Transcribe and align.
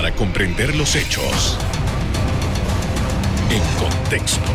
para 0.00 0.16
comprender 0.16 0.74
los 0.76 0.96
hechos 0.96 1.58
en 3.50 3.60
contexto. 3.78 4.50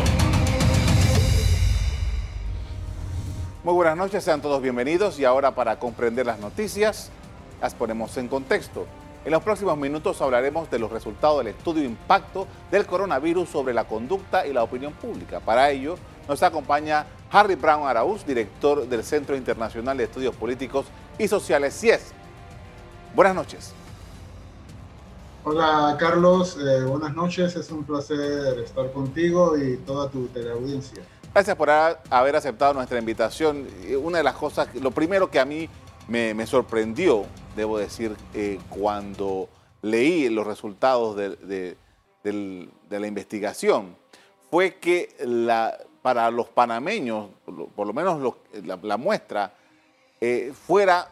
Muy 3.62 3.74
buenas 3.74 3.96
noches, 3.96 4.24
sean 4.24 4.42
todos 4.42 4.60
bienvenidos 4.60 5.20
y 5.20 5.24
ahora 5.24 5.54
para 5.54 5.78
comprender 5.78 6.26
las 6.26 6.40
noticias 6.40 7.12
las 7.60 7.76
ponemos 7.76 8.16
en 8.16 8.26
contexto. 8.26 8.88
En 9.24 9.30
los 9.30 9.40
próximos 9.44 9.78
minutos 9.78 10.20
hablaremos 10.20 10.68
de 10.68 10.80
los 10.80 10.90
resultados 10.90 11.38
del 11.38 11.54
estudio 11.54 11.84
Impacto 11.84 12.48
del 12.72 12.84
coronavirus 12.84 13.48
sobre 13.48 13.72
la 13.72 13.84
conducta 13.84 14.48
y 14.48 14.52
la 14.52 14.64
opinión 14.64 14.94
pública. 14.94 15.38
Para 15.38 15.70
ello 15.70 15.96
nos 16.26 16.42
acompaña 16.42 17.06
Harry 17.30 17.54
Brown 17.54 17.86
Araúz, 17.86 18.26
director 18.26 18.88
del 18.88 19.04
Centro 19.04 19.36
Internacional 19.36 19.96
de 19.96 20.02
Estudios 20.02 20.34
Políticos 20.34 20.86
y 21.20 21.28
Sociales, 21.28 21.78
CIES. 21.78 22.14
Buenas 23.14 23.36
noches. 23.36 23.85
Hola 25.48 25.96
Carlos, 25.96 26.58
eh, 26.60 26.82
buenas 26.82 27.14
noches, 27.14 27.54
es 27.54 27.70
un 27.70 27.84
placer 27.84 28.58
estar 28.58 28.90
contigo 28.90 29.56
y 29.56 29.76
toda 29.76 30.10
tu 30.10 30.26
teleaudiencia. 30.26 31.00
Gracias 31.32 31.54
por 31.54 31.70
haber 31.70 32.34
aceptado 32.34 32.74
nuestra 32.74 32.98
invitación. 32.98 33.64
Una 34.02 34.18
de 34.18 34.24
las 34.24 34.34
cosas, 34.34 34.74
lo 34.74 34.90
primero 34.90 35.30
que 35.30 35.38
a 35.38 35.44
mí 35.44 35.68
me, 36.08 36.46
sorprendió, 36.48 37.26
debo 37.54 37.78
decir, 37.78 38.16
eh, 38.34 38.58
cuando 38.68 39.48
leí 39.82 40.28
los 40.30 40.44
resultados 40.44 41.14
de, 41.14 41.76
la 42.24 43.06
investigación, 43.06 43.96
fue 44.50 44.74
que 44.80 45.14
para 46.02 46.28
los 46.32 46.48
panameños, 46.48 47.28
por 47.76 47.86
lo 47.86 47.92
menos 47.92 48.34
la, 48.64 48.96
muestra, 48.96 49.54
eh, 50.20 50.52
fuera 50.66 51.08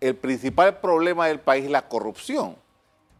el 0.00 0.16
principal 0.16 0.78
problema 0.78 1.26
del 1.26 1.40
país 1.40 1.68
la 1.68 1.86
corrupción. 1.86 2.63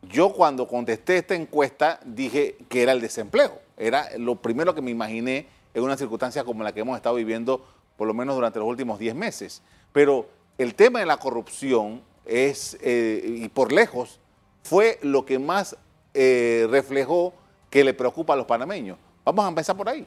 Yo 0.08 0.32
cuando 0.32 0.66
contesté 0.66 1.18
esta 1.18 1.34
encuesta 1.34 2.00
dije 2.04 2.56
que 2.68 2.82
era 2.82 2.92
el 2.92 3.00
desempleo. 3.00 3.60
Era 3.76 4.08
lo 4.18 4.36
primero 4.36 4.74
que 4.74 4.82
me 4.82 4.90
imaginé 4.90 5.46
en 5.72 5.82
una 5.82 5.96
circunstancia 5.96 6.44
como 6.44 6.62
la 6.62 6.72
que 6.72 6.80
hemos 6.80 6.96
estado 6.96 7.16
viviendo 7.16 7.64
por 7.96 8.06
lo 8.06 8.14
menos 8.14 8.34
durante 8.34 8.58
los 8.58 8.68
últimos 8.68 8.98
10 8.98 9.14
meses. 9.14 9.62
Pero 9.92 10.28
el 10.58 10.74
tema 10.74 11.00
de 11.00 11.06
la 11.06 11.16
corrupción 11.16 12.02
es, 12.24 12.76
eh, 12.80 13.22
y 13.24 13.48
por 13.48 13.72
lejos, 13.72 14.20
fue 14.62 14.98
lo 15.02 15.26
que 15.26 15.38
más 15.38 15.76
eh, 16.14 16.66
reflejó 16.70 17.34
que 17.70 17.84
le 17.84 17.94
preocupa 17.94 18.34
a 18.34 18.36
los 18.36 18.46
panameños. 18.46 18.98
Vamos 19.24 19.44
a 19.44 19.48
empezar 19.48 19.76
por 19.76 19.88
ahí. 19.88 20.06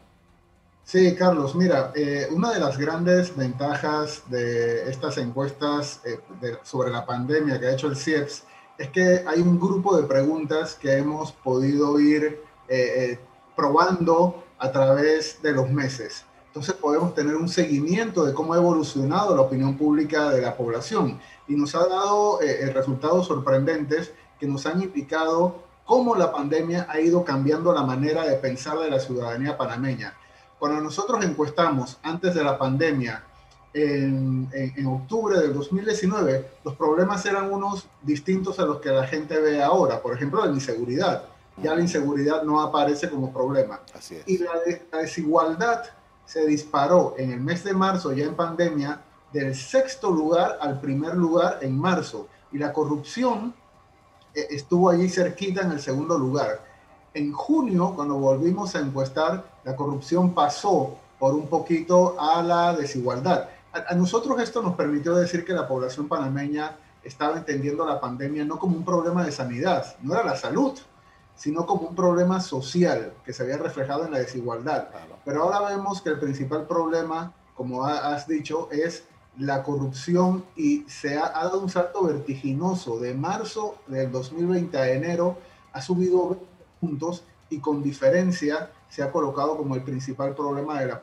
Sí, 0.84 1.16
Carlos, 1.16 1.54
mira, 1.54 1.92
eh, 1.96 2.28
una 2.32 2.54
de 2.54 2.62
las 2.62 2.78
grandes 2.78 3.36
ventajas 3.36 4.24
de 4.30 4.90
estas 4.90 5.18
encuestas 5.18 6.00
sobre 6.64 6.92
la 6.92 7.06
pandemia 7.06 7.60
que 7.60 7.68
ha 7.68 7.74
hecho 7.74 7.88
el 7.88 7.98
CIEPS 7.98 8.44
es 8.78 8.90
que 8.90 9.24
hay 9.26 9.42
un 9.42 9.60
grupo 9.60 9.98
de 9.98 10.08
preguntas 10.08 10.76
que 10.76 10.98
hemos 10.98 11.32
podido 11.32 12.00
ir 12.00 12.42
eh, 12.68 13.20
probando 13.56 14.44
a 14.60 14.72
través 14.72 15.42
de 15.42 15.52
los 15.52 15.70
meses. 15.70 16.26
Entonces 16.48 16.76
podemos 16.76 17.14
tener 17.14 17.36
un 17.36 17.50
seguimiento 17.50 18.26
de 18.26 18.34
cómo 18.34 18.54
ha 18.54 18.58
evolucionado 18.58 19.36
la 19.36 19.44
opinión 19.44 19.78
pública 19.78 20.30
de 20.30 20.42
la 20.42 20.56
población 20.56 21.20
y 21.48 21.56
nos 21.56 21.76
ha 21.76 21.88
dado 21.88 22.40
resultados 22.74 23.28
sorprendentes 23.28 24.12
que 24.40 24.48
nos 24.48 24.66
han 24.66 24.82
indicado 24.82 25.64
cómo 25.86 26.16
la 26.16 26.32
pandemia 26.32 26.88
ha 26.90 27.00
ido 27.00 27.24
cambiando 27.24 27.74
la 27.74 27.84
manera 27.84 28.26
de 28.26 28.38
pensar 28.38 28.80
de 28.80 28.90
la 28.90 29.00
ciudadanía 29.00 29.56
panameña 29.56 30.16
cuando 30.60 30.82
nosotros 30.82 31.24
encuestamos 31.24 31.98
antes 32.02 32.34
de 32.34 32.44
la 32.44 32.58
pandemia, 32.58 33.24
en, 33.74 34.86
octubre 34.88 35.40
del 35.40 35.54
2019, 35.54 36.50
los 36.64 36.76
problemas 36.76 37.26
eran 37.26 37.52
unos 37.52 37.88
distintos 38.02 38.60
a 38.60 38.66
los 38.66 38.80
que 38.80 38.90
la 38.90 39.06
gente 39.06 39.40
ve 39.40 39.62
ahora. 39.62 40.02
Por 40.02 40.16
ejemplo, 40.16 40.46
la 40.46 40.52
inseguridad. 40.52 41.24
Ya 41.62 41.74
la 41.74 41.82
inseguridad 41.82 42.44
no 42.44 42.62
aparece 42.62 43.10
como 43.10 43.34
problema. 43.34 43.80
Y 44.26 44.38
la, 44.38 44.52
la 44.92 45.00
desigualdad 45.00 45.84
se 46.26 46.46
disparó 46.46 47.16
en 47.18 47.32
el 47.32 47.40
mes 47.40 47.64
de 47.64 47.74
marzo, 47.74 48.14
ya 48.14 48.26
en 48.26 48.36
pandemia, 48.36 49.02
del 49.34 49.56
sexto 49.56 50.12
lugar 50.12 50.58
al 50.62 50.80
primer 50.80 51.16
lugar 51.16 51.60
en 51.62 51.78
marzo. 51.78 52.28
Y 52.52 52.58
la 52.58 52.72
corrupción 52.72 53.54
eh, 54.34 54.48
estuvo 54.52 54.90
allí 54.90 55.10
cerquita 55.10 55.62
en 55.62 55.72
el 55.72 55.80
segundo 55.80 56.18
lugar. 56.18 56.64
En 57.14 57.32
junio, 57.32 57.94
cuando 57.96 58.16
volvimos 58.20 58.76
a 58.76 58.80
encuestar, 58.80 59.44
la 59.64 59.76
corrupción 59.76 60.34
pasó 60.34 60.96
por 61.18 61.34
un 61.34 61.48
poquito 61.48 62.16
a 62.20 62.44
la 62.44 62.74
desigualdad. 62.74 63.50
A, 63.88 63.94
nosotros 63.96 64.40
esto 64.42 64.62
nos 64.62 64.76
permitió 64.76 65.16
decir 65.16 65.46
que 65.46 65.54
la 65.54 65.68
población 65.68 66.08
panameña 66.08 66.78
estaba 67.04 67.38
entendiendo 67.38 67.86
la 67.86 68.00
pandemia 68.00 68.46
no 68.46 68.60
como 68.60 68.78
un 68.78 68.86
problema 68.86 69.26
de 69.26 69.32
sanidad, 69.32 69.96
no 70.02 70.14
era 70.14 70.24
la 70.24 70.36
salud, 70.36 70.78
sino 71.36 71.66
como 71.66 71.88
un 71.90 71.96
problema 71.96 72.40
social 72.40 73.14
que 73.24 73.34
se 73.34 73.44
había 73.44 73.58
reflejado 73.58 74.06
en 74.06 74.12
la 74.12 74.20
desigualdad. 74.20 74.88
Pero 75.24 75.44
ahora 75.44 75.76
vemos 75.76 76.02
que 76.02 76.10
el 76.10 76.20
principal 76.20 76.66
problema, 76.66 77.34
como 77.56 77.86
has 77.86 78.28
dicho, 78.28 78.70
es 78.72 79.04
la 79.38 79.62
corrupción 79.62 80.44
y 80.56 80.84
se 80.88 81.18
ha, 81.18 81.28
ha, 81.28 81.44
dado 81.44 81.62
un 81.62 81.70
salto 81.70 82.04
vertiginoso. 82.06 83.00
De 83.00 83.14
marzo 83.14 83.76
del 83.86 84.12
2020 84.12 84.78
a 84.78 84.92
enero 84.92 85.38
ha 85.74 85.82
subido 85.82 86.40
puntos 86.82 87.24
y 87.50 87.60
con 87.60 87.84
diferencia 87.84 88.72
se 88.90 89.04
ha 89.04 89.12
colocado 89.12 89.58
como 89.58 89.76
el 89.76 89.84
principal 89.84 90.34
problema 90.36 90.80
de 90.80 90.88
la, 90.88 91.02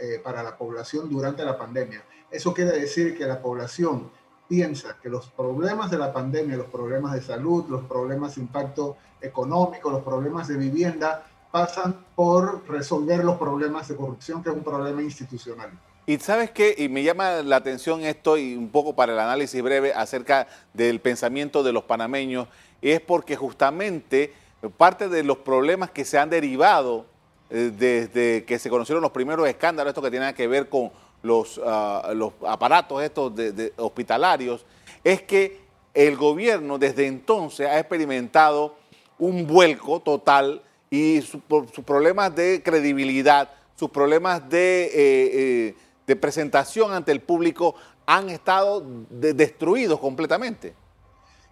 eh, 0.00 0.20
para 0.22 0.42
la 0.42 0.56
población 0.56 1.08
durante 1.08 1.44
la 1.44 1.58
pandemia. 1.58 2.04
Eso 2.30 2.52
quiere 2.54 2.78
decir 2.78 3.16
que 3.16 3.24
la 3.24 3.40
población 3.40 4.10
piensa 4.48 4.96
que 5.02 5.08
los 5.08 5.28
problemas 5.28 5.90
de 5.90 5.98
la 5.98 6.12
pandemia, 6.12 6.56
los 6.56 6.68
problemas 6.68 7.12
de 7.14 7.22
salud, 7.22 7.64
los 7.68 7.84
problemas 7.84 8.36
de 8.36 8.42
impacto 8.42 8.96
económico, 9.20 9.90
los 9.90 10.02
problemas 10.02 10.48
de 10.48 10.56
vivienda, 10.56 11.26
pasan 11.50 12.04
por 12.14 12.68
resolver 12.68 13.24
los 13.24 13.38
problemas 13.38 13.88
de 13.88 13.96
corrupción, 13.96 14.42
que 14.42 14.50
es 14.50 14.54
un 14.54 14.62
problema 14.62 15.02
institucional. 15.02 15.70
Y 16.08 16.18
sabes 16.18 16.52
qué, 16.52 16.74
y 16.78 16.88
me 16.88 17.02
llama 17.02 17.42
la 17.42 17.56
atención 17.56 18.02
esto 18.02 18.36
y 18.36 18.54
un 18.54 18.68
poco 18.68 18.94
para 18.94 19.12
el 19.12 19.18
análisis 19.18 19.60
breve 19.60 19.92
acerca 19.92 20.46
del 20.72 21.00
pensamiento 21.00 21.64
de 21.64 21.72
los 21.72 21.84
panameños, 21.84 22.46
es 22.80 23.00
porque 23.00 23.34
justamente 23.34 24.32
parte 24.76 25.08
de 25.08 25.24
los 25.24 25.38
problemas 25.38 25.90
que 25.90 26.04
se 26.04 26.18
han 26.18 26.30
derivado 26.30 27.06
desde 27.48 28.44
que 28.44 28.58
se 28.58 28.68
conocieron 28.70 29.02
los 29.02 29.12
primeros 29.12 29.48
escándalos, 29.48 29.90
esto 29.90 30.02
que 30.02 30.10
tiene 30.10 30.34
que 30.34 30.46
ver 30.46 30.68
con 30.68 30.90
los, 31.22 31.60
ah, 31.64 32.12
los 32.14 32.32
aparatos 32.46 33.02
estos 33.02 33.32
hospitalarios, 33.76 34.64
es 35.04 35.22
que 35.22 35.60
el 35.94 36.16
gobierno 36.16 36.78
desde 36.78 37.06
entonces 37.06 37.66
ha 37.66 37.78
experimentado 37.78 38.76
un 39.18 39.46
vuelco 39.46 40.00
total 40.00 40.62
y 40.90 41.22
sus 41.22 41.40
problemas 41.84 42.34
de 42.34 42.62
credibilidad, 42.62 43.50
sus 43.76 43.90
problemas 43.90 44.48
de, 44.48 44.84
eh, 44.84 44.90
eh, 44.94 45.74
de 46.06 46.16
presentación 46.16 46.92
ante 46.92 47.12
el 47.12 47.20
público 47.20 47.74
han 48.04 48.30
estado 48.30 48.84
destruidos 49.10 49.98
completamente. 49.98 50.74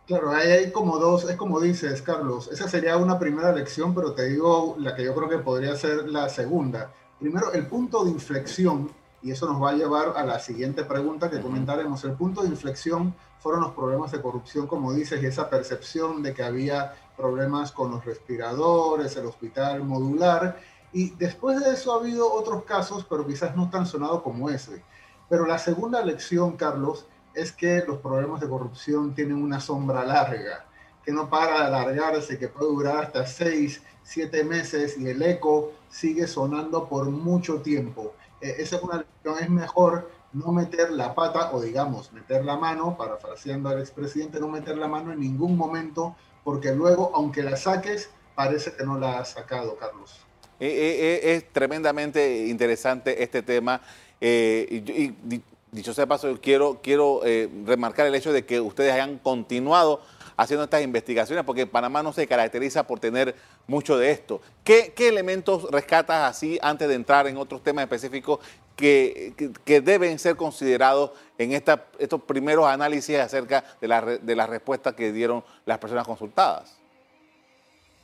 Claro, 0.06 0.32
ahí 0.32 0.50
hay 0.50 0.70
como 0.70 0.98
dos, 0.98 1.25
es 1.31 1.37
como 1.37 1.60
dices, 1.60 2.03
Carlos, 2.03 2.50
esa 2.53 2.69
sería 2.69 2.98
una 2.98 3.19
primera 3.19 3.53
lección, 3.53 3.94
pero 3.94 4.12
te 4.12 4.28
digo 4.28 4.76
la 4.78 4.94
que 4.94 5.03
yo 5.03 5.15
creo 5.15 5.31
que 5.31 5.38
podría 5.38 5.75
ser 5.76 6.10
la 6.10 6.28
segunda. 6.28 6.92
Primero, 7.19 7.53
el 7.53 7.66
punto 7.66 8.04
de 8.04 8.10
inflexión, 8.10 8.91
y 9.22 9.31
eso 9.31 9.50
nos 9.50 9.62
va 9.62 9.70
a 9.70 9.72
llevar 9.72 10.12
a 10.15 10.22
la 10.26 10.38
siguiente 10.38 10.84
pregunta 10.84 11.31
que 11.31 11.41
comentaremos. 11.41 12.04
El 12.04 12.12
punto 12.12 12.42
de 12.42 12.48
inflexión 12.48 13.15
fueron 13.38 13.62
los 13.62 13.72
problemas 13.72 14.12
de 14.12 14.20
corrupción, 14.20 14.66
como 14.66 14.92
dices, 14.92 15.22
y 15.22 15.26
esa 15.26 15.48
percepción 15.48 16.22
de 16.22 16.34
que 16.34 16.42
había 16.42 16.94
problemas 17.16 17.72
con 17.72 17.91
los 17.91 18.04
respiradores, 18.04 19.16
el 19.16 19.25
hospital 19.25 19.84
modular, 19.84 20.60
y 20.92 21.10
después 21.12 21.59
de 21.60 21.72
eso 21.72 21.94
ha 21.94 22.00
habido 22.00 22.31
otros 22.31 22.65
casos, 22.65 23.06
pero 23.09 23.26
quizás 23.26 23.56
no 23.56 23.71
tan 23.71 23.86
sonados 23.86 24.21
como 24.21 24.50
ese. 24.50 24.84
Pero 25.31 25.47
la 25.47 25.56
segunda 25.56 26.04
lección, 26.04 26.59
Carlos, 26.59 27.06
es 27.34 27.53
que 27.53 27.83
los 27.87 27.99
problemas 27.99 28.41
de 28.41 28.49
corrupción 28.49 29.15
tienen 29.15 29.43
una 29.43 29.61
sombra 29.61 30.05
larga, 30.05 30.65
que 31.05 31.12
no 31.12 31.28
para 31.28 31.61
de 31.61 31.67
alargarse, 31.67 32.39
que 32.39 32.49
puede 32.49 32.71
durar 32.71 33.04
hasta 33.04 33.27
seis, 33.27 33.83
siete 34.03 34.45
meses 34.45 34.97
y 34.98 35.09
el 35.09 35.22
eco 35.22 35.72
sigue 35.91 36.27
sonando 36.27 36.89
por 36.89 37.07
mucho 37.07 37.60
tiempo. 37.60 38.15
Eh, 38.41 38.57
esa 38.59 38.77
es 38.77 38.83
una 38.83 38.98
lección, 38.98 39.36
es 39.41 39.51
mejor 39.51 40.10
no 40.33 40.53
meter 40.53 40.91
la 40.91 41.15
pata 41.15 41.53
o 41.53 41.60
digamos 41.60 42.13
meter 42.13 42.45
la 42.45 42.57
mano, 42.57 42.97
parafraseando 42.97 43.69
al 43.69 43.80
expresidente, 43.80 44.41
no 44.41 44.48
meter 44.48 44.77
la 44.77 44.89
mano 44.89 45.13
en 45.13 45.21
ningún 45.21 45.57
momento, 45.57 46.16
porque 46.42 46.75
luego, 46.75 47.13
aunque 47.15 47.42
la 47.42 47.57
saques, 47.57 48.10
parece 48.34 48.72
que 48.72 48.84
no 48.84 48.98
la 48.98 49.21
has 49.21 49.30
sacado, 49.30 49.77
Carlos. 49.77 50.21
Eh, 50.60 51.21
eh, 51.22 51.34
es 51.34 51.53
tremendamente 51.53 52.47
interesante 52.47 53.22
este 53.22 53.42
tema. 53.42 53.80
y, 54.21 55.42
dicho 55.74 55.92
sea 55.92 56.06
paso, 56.06 56.38
quiero, 56.41 56.80
quiero 56.82 57.21
eh, 57.24 57.50
remarcar 57.66 58.06
el 58.06 58.15
hecho 58.15 58.32
de 58.32 58.44
que 58.44 58.60
ustedes 58.60 58.92
hayan 58.92 59.18
continuado 59.18 60.00
haciendo 60.36 60.65
estas 60.65 60.82
investigaciones, 60.82 61.44
porque 61.44 61.66
Panamá 61.66 62.03
no 62.03 62.12
se 62.12 62.26
caracteriza 62.26 62.86
por 62.86 63.00
tener 63.00 63.34
mucho 63.66 63.98
de 63.98 64.10
esto. 64.10 64.41
¿Qué, 64.62 64.92
elementos 64.98 65.71
rescatas 65.71 66.30
así 66.30 66.59
antes 66.62 66.88
de 66.88 66.94
entrar 66.94 67.26
en 67.26 67.36
otros 67.36 67.62
temas 67.62 67.82
específicos 67.82 68.41
que, 68.76 69.34
deben 69.66 70.18
ser 70.18 70.36
considerados 70.36 71.12
en 71.38 71.53
esta, 71.53 71.86
estos 71.98 72.22
primeros 72.22 72.66
análisis 72.66 73.18
acerca 73.18 73.65
de, 73.80 73.88
la, 73.88 74.00
de 74.03 74.36
las 74.36 74.48
respuestas 74.48 74.94
que 74.94 75.12
dieron 75.12 75.44
las 75.66 75.78
personas 75.78 76.06
consultadas? 76.06 76.84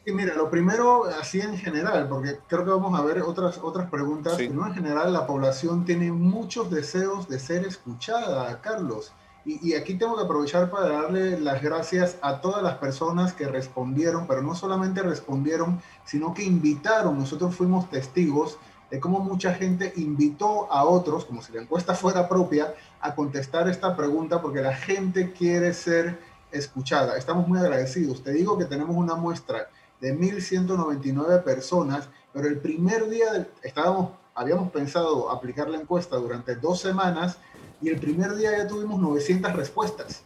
Y 0.05 0.13
mira, 0.13 0.35
lo 0.35 0.51
primero, 0.51 1.05
así 1.05 1.41
en 1.41 1.59
general, 1.59 2.09
porque 2.09 2.39
creo 2.49 2.65
que 2.65 2.71
vamos 2.71 2.99
a 2.99 3.03
ver 3.03 3.21
otras, 3.21 3.59
otras 3.63 3.91
preguntas. 3.91 4.35
Pero 4.37 4.67
en 4.67 4.75
general, 4.75 5.13
la 5.13 5.27
población 5.27 5.85
tiene 5.85 6.11
muchos 6.11 6.71
deseos 6.71 7.29
de 7.29 7.39
ser 7.39 7.67
escuchada, 7.67 8.61
Carlos. 8.63 9.13
Y, 9.45 9.69
y, 9.69 9.75
aquí 9.75 9.95
tengo 9.95 10.17
que 10.17 10.25
aprovechar 10.25 10.71
para 10.71 10.89
darle 10.89 11.41
las 11.41 11.63
gracias 11.63 12.17
a 12.23 12.41
todas 12.41 12.63
las 12.63 12.77
personas 12.77 13.33
que 13.33 13.47
respondieron, 13.47 14.27
pero 14.27 14.43
no 14.43 14.55
solamente 14.55 15.03
respondieron, 15.03 15.81
sino 16.05 16.35
que 16.35 16.45
invitaron. 16.45 17.19
Nosotros 17.19 17.55
fuimos 17.55 17.89
testigos 17.91 18.59
de 18.91 19.01
cómo 19.01 19.21
mucha 19.21 19.55
gente 19.55 19.93
invitó 19.97 20.71
a 20.71 20.85
otros, 20.85 21.25
como 21.25 21.43
si 21.43 21.53
la 21.53 21.63
encuesta 21.63 21.95
fuera 21.95 22.29
propia, 22.29 22.75
a 23.01 23.15
contestar 23.15 23.69
esta 23.69 23.97
pregunta 23.97 24.43
porque 24.43 24.61
la 24.61 24.75
gente 24.75 25.33
quiere 25.33 25.73
ser 25.73 26.19
escuchada. 26.51 27.17
Estamos 27.17 27.47
muy 27.47 27.59
agradecidos. 27.59 28.23
Te 28.23 28.33
digo 28.33 28.59
que 28.59 28.65
tenemos 28.65 28.97
una 28.97 29.15
muestra 29.15 29.69
de 30.01 30.17
1.199 30.19 31.43
personas, 31.43 32.09
pero 32.33 32.49
el 32.49 32.59
primer 32.59 33.09
día 33.09 33.49
estábamos, 33.63 34.13
habíamos 34.35 34.71
pensado 34.71 35.31
aplicar 35.31 35.69
la 35.69 35.79
encuesta 35.79 36.17
durante 36.17 36.55
dos 36.55 36.81
semanas 36.81 37.39
y 37.83 37.89
el 37.89 37.99
primer 37.99 38.35
día 38.35 38.57
ya 38.57 38.67
tuvimos 38.67 39.01
900 39.01 39.53
respuestas. 39.55 40.23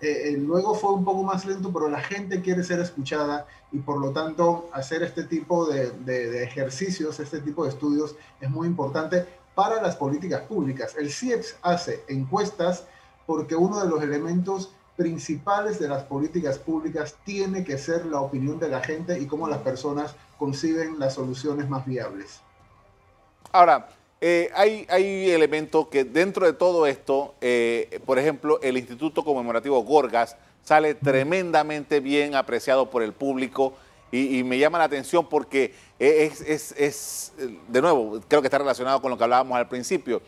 Eh, 0.00 0.30
eh, 0.30 0.36
luego 0.36 0.74
fue 0.74 0.92
un 0.92 1.04
poco 1.04 1.22
más 1.22 1.46
lento, 1.46 1.72
pero 1.72 1.88
la 1.88 2.00
gente 2.00 2.42
quiere 2.42 2.62
ser 2.62 2.80
escuchada 2.80 3.46
y 3.72 3.78
por 3.78 3.98
lo 3.98 4.10
tanto 4.10 4.68
hacer 4.72 5.02
este 5.02 5.24
tipo 5.24 5.66
de, 5.66 5.90
de 5.90 6.42
ejercicios, 6.42 7.20
este 7.20 7.40
tipo 7.40 7.64
de 7.64 7.70
estudios 7.70 8.16
es 8.40 8.50
muy 8.50 8.66
importante 8.66 9.24
para 9.54 9.80
las 9.80 9.96
políticas 9.96 10.42
públicas. 10.42 10.94
El 10.98 11.10
CIEPS 11.10 11.56
hace 11.62 12.04
encuestas 12.08 12.84
porque 13.26 13.56
uno 13.56 13.82
de 13.82 13.88
los 13.88 14.02
elementos 14.02 14.72
principales 14.96 15.78
de 15.78 15.88
las 15.88 16.04
políticas 16.04 16.58
públicas 16.58 17.16
tiene 17.24 17.64
que 17.64 17.78
ser 17.78 18.06
la 18.06 18.20
opinión 18.20 18.58
de 18.58 18.68
la 18.68 18.80
gente 18.80 19.18
y 19.18 19.26
cómo 19.26 19.48
las 19.48 19.58
personas 19.58 20.14
conciben 20.38 20.98
las 20.98 21.14
soluciones 21.14 21.68
más 21.68 21.84
viables. 21.84 22.40
Ahora, 23.52 23.88
eh, 24.20 24.50
hay, 24.54 24.86
hay 24.88 25.30
elementos 25.30 25.88
que 25.88 26.04
dentro 26.04 26.46
de 26.46 26.52
todo 26.52 26.86
esto, 26.86 27.34
eh, 27.40 28.00
por 28.06 28.18
ejemplo, 28.18 28.60
el 28.62 28.76
Instituto 28.76 29.24
Conmemorativo 29.24 29.82
Gorgas 29.82 30.36
sale 30.62 30.94
tremendamente 30.94 32.00
bien 32.00 32.34
apreciado 32.34 32.88
por 32.88 33.02
el 33.02 33.12
público 33.12 33.74
y, 34.10 34.44
me 34.44 34.58
llama 34.58 34.78
la 34.78 34.84
atención 34.84 35.28
porque 35.28 35.74
es, 35.98 36.40
es, 36.40 36.72
es, 36.78 37.32
de 37.66 37.82
nuevo, 37.82 38.20
creo 38.28 38.40
que 38.40 38.46
está 38.46 38.58
relacionado 38.58 39.02
con 39.02 39.10
lo 39.10 39.18
que 39.18 39.24
hablábamos 39.24 39.58
al 39.58 39.68
principio. 39.68 40.22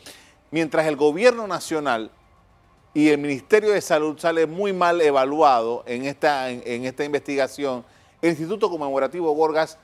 Mientras 0.50 0.86
el 0.86 0.96
gobierno 0.96 1.46
nacional 1.46 2.10
y 2.96 3.10
el 3.10 3.18
Ministerio 3.18 3.72
de 3.72 3.82
Salud 3.82 4.16
sale 4.18 4.46
muy 4.46 4.72
mal 4.72 5.02
evaluado 5.02 5.84
en 5.86 6.06
esta, 6.06 6.48
en, 6.48 6.86
esta 6.86 7.04
investigación, 7.04 7.84
el 8.22 8.30
Instituto 8.30 8.70
Conmemorativo 8.70 9.30
Gorgas 9.32 9.76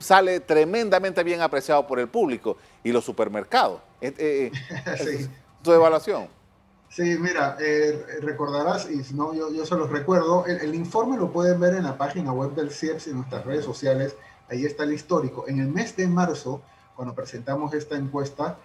sale 0.00 0.40
tremendamente 0.40 1.22
bien 1.22 1.40
apreciado 1.40 1.86
por 1.86 2.00
el 2.00 2.08
público 2.08 2.56
y 2.82 2.90
los 2.90 3.04
supermercados. 3.04 3.80
Eh, 4.00 4.12
eh, 4.18 4.52
sí. 4.98 5.30
¿Tu 5.62 5.72
evaluación? 5.72 6.26
Sí, 6.88 7.16
mira, 7.20 7.56
eh, 7.60 8.04
recordarás, 8.22 8.90
y 8.90 9.04
si 9.04 9.14
no, 9.14 9.32
yo, 9.34 9.52
yo 9.52 9.64
se 9.64 9.76
los 9.76 9.88
recuerdo, 9.88 10.44
el, 10.46 10.74
informe 10.74 11.16
lo 11.16 11.30
pueden 11.30 11.60
ver 11.60 11.76
en 11.76 11.84
la 11.84 11.96
página 11.96 12.32
web 12.32 12.56
del 12.56 12.72
CIEPS 12.72 13.06
y 13.06 13.10
en 13.10 13.16
nuestras 13.18 13.44
redes 13.44 13.64
sociales, 13.64 14.16
ahí 14.50 14.66
está 14.66 14.82
el 14.82 14.94
histórico. 14.94 15.44
En 15.46 15.60
el 15.60 15.68
mes 15.68 15.94
de 15.94 16.08
marzo, 16.08 16.60
cuando 16.96 17.14
presentamos 17.14 17.72
esta 17.72 17.94
encuesta, 17.94 18.58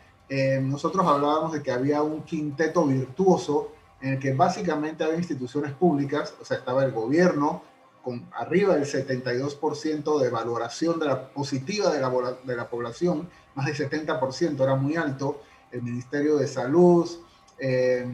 nosotros 0.64 1.06
hablábamos 1.06 1.52
de 1.52 1.62
que 1.62 1.72
había 1.72 2.02
un 2.02 2.24
quinteto 2.24 2.88
virtuoso 2.88 3.70
en 4.04 4.14
el 4.14 4.20
que 4.20 4.34
básicamente 4.34 5.06
había 5.06 5.18
instituciones 5.18 5.72
públicas, 5.72 6.36
o 6.42 6.44
sea, 6.44 6.58
estaba 6.58 6.84
el 6.84 6.92
gobierno 6.92 7.64
con 8.04 8.28
arriba 8.34 8.76
del 8.76 8.84
72% 8.84 10.20
de 10.20 10.30
valoración 10.30 11.00
de 11.00 11.06
la 11.06 11.30
positiva 11.30 11.90
de 11.90 12.02
la, 12.02 12.12
de 12.44 12.56
la 12.56 12.70
población, 12.70 13.30
más 13.56 13.66
del 13.66 13.76
70%, 13.76 14.62
era 14.62 14.76
muy 14.76 14.98
alto, 14.98 15.42
el 15.72 15.84
Ministerio 15.84 16.36
de 16.36 16.48
Salud, 16.48 17.10
eh, 17.58 18.06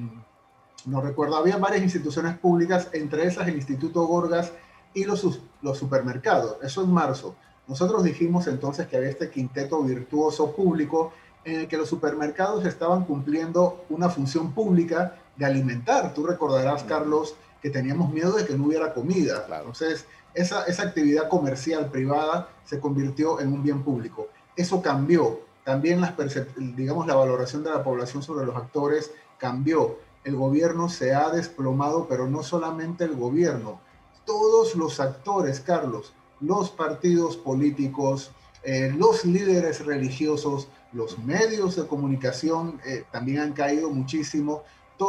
no 0.86 1.02
recuerdo, 1.02 1.38
había 1.38 1.58
varias 1.58 1.82
instituciones 1.82 2.38
públicas, 2.38 2.90
entre 2.94 3.26
esas 3.26 3.48
el 3.48 3.56
Instituto 3.56 4.06
Gorgas 4.06 4.54
y 4.94 5.06
los, 5.06 5.42
los 5.64 5.78
supermercados, 5.80 6.58
eso 6.62 6.84
en 6.84 6.92
marzo. 6.92 7.36
Nosotros 7.68 8.04
dijimos 8.04 8.46
entonces 8.46 8.88
que 8.88 8.98
había 8.98 9.10
este 9.10 9.32
quinteto 9.32 9.82
virtuoso 9.82 10.56
público 10.56 11.14
en 11.46 11.62
el 11.62 11.68
que 11.68 11.78
los 11.78 11.90
supermercados 11.90 12.64
estaban 12.66 13.06
cumpliendo 13.06 13.86
una 13.90 14.10
función 14.10 14.54
pública 14.54 15.16
de 15.40 15.46
alimentar. 15.46 16.14
Tú 16.14 16.28
recordarás, 16.28 16.84
Carlos, 16.84 17.36
que 17.62 17.70
teníamos 17.70 18.12
miedo 18.12 18.34
de 18.34 18.46
que 18.46 18.56
no 18.56 18.66
hubiera 18.66 18.94
comida. 18.94 19.46
Entonces, 19.50 20.06
esa, 20.34 20.66
esa 20.66 20.84
actividad 20.84 21.30
comercial 21.30 21.90
privada 21.90 22.50
se 22.66 22.80
convirtió 22.80 23.40
en 23.40 23.54
un 23.54 23.64
bien 23.64 23.82
público. 23.82 24.28
Eso 24.56 24.82
cambió. 24.82 25.40
También 25.64 26.02
las 26.02 26.14
digamos, 26.58 27.08
la 27.08 27.16
valoración 27.16 27.64
de 27.64 27.72
la 27.72 27.84
población 27.84 28.22
sobre 28.22 28.46
los 28.46 28.56
actores 28.56 29.12
cambió. 29.38 29.98
El 30.24 30.36
gobierno 30.36 30.90
se 30.90 31.16
ha 31.16 31.30
desplomado, 31.30 32.08
pero 32.08 32.28
no 32.28 32.44
solamente 32.44 33.06
el 33.06 33.16
gobierno. 33.16 33.80
Todos 34.26 34.76
los 34.76 35.00
actores, 35.00 35.62
Carlos, 35.62 36.14
los 36.42 36.70
partidos 36.70 37.38
políticos, 37.38 38.32
eh, 38.64 38.94
los 38.98 39.24
líderes 39.24 39.86
religiosos, 39.86 40.68
los 40.92 41.18
medios 41.20 41.76
de 41.76 41.88
comunicación 41.88 42.82
eh, 42.86 43.06
también 43.12 43.40
han 43.40 43.54
caído 43.54 43.90
muchísimo. 43.90 44.64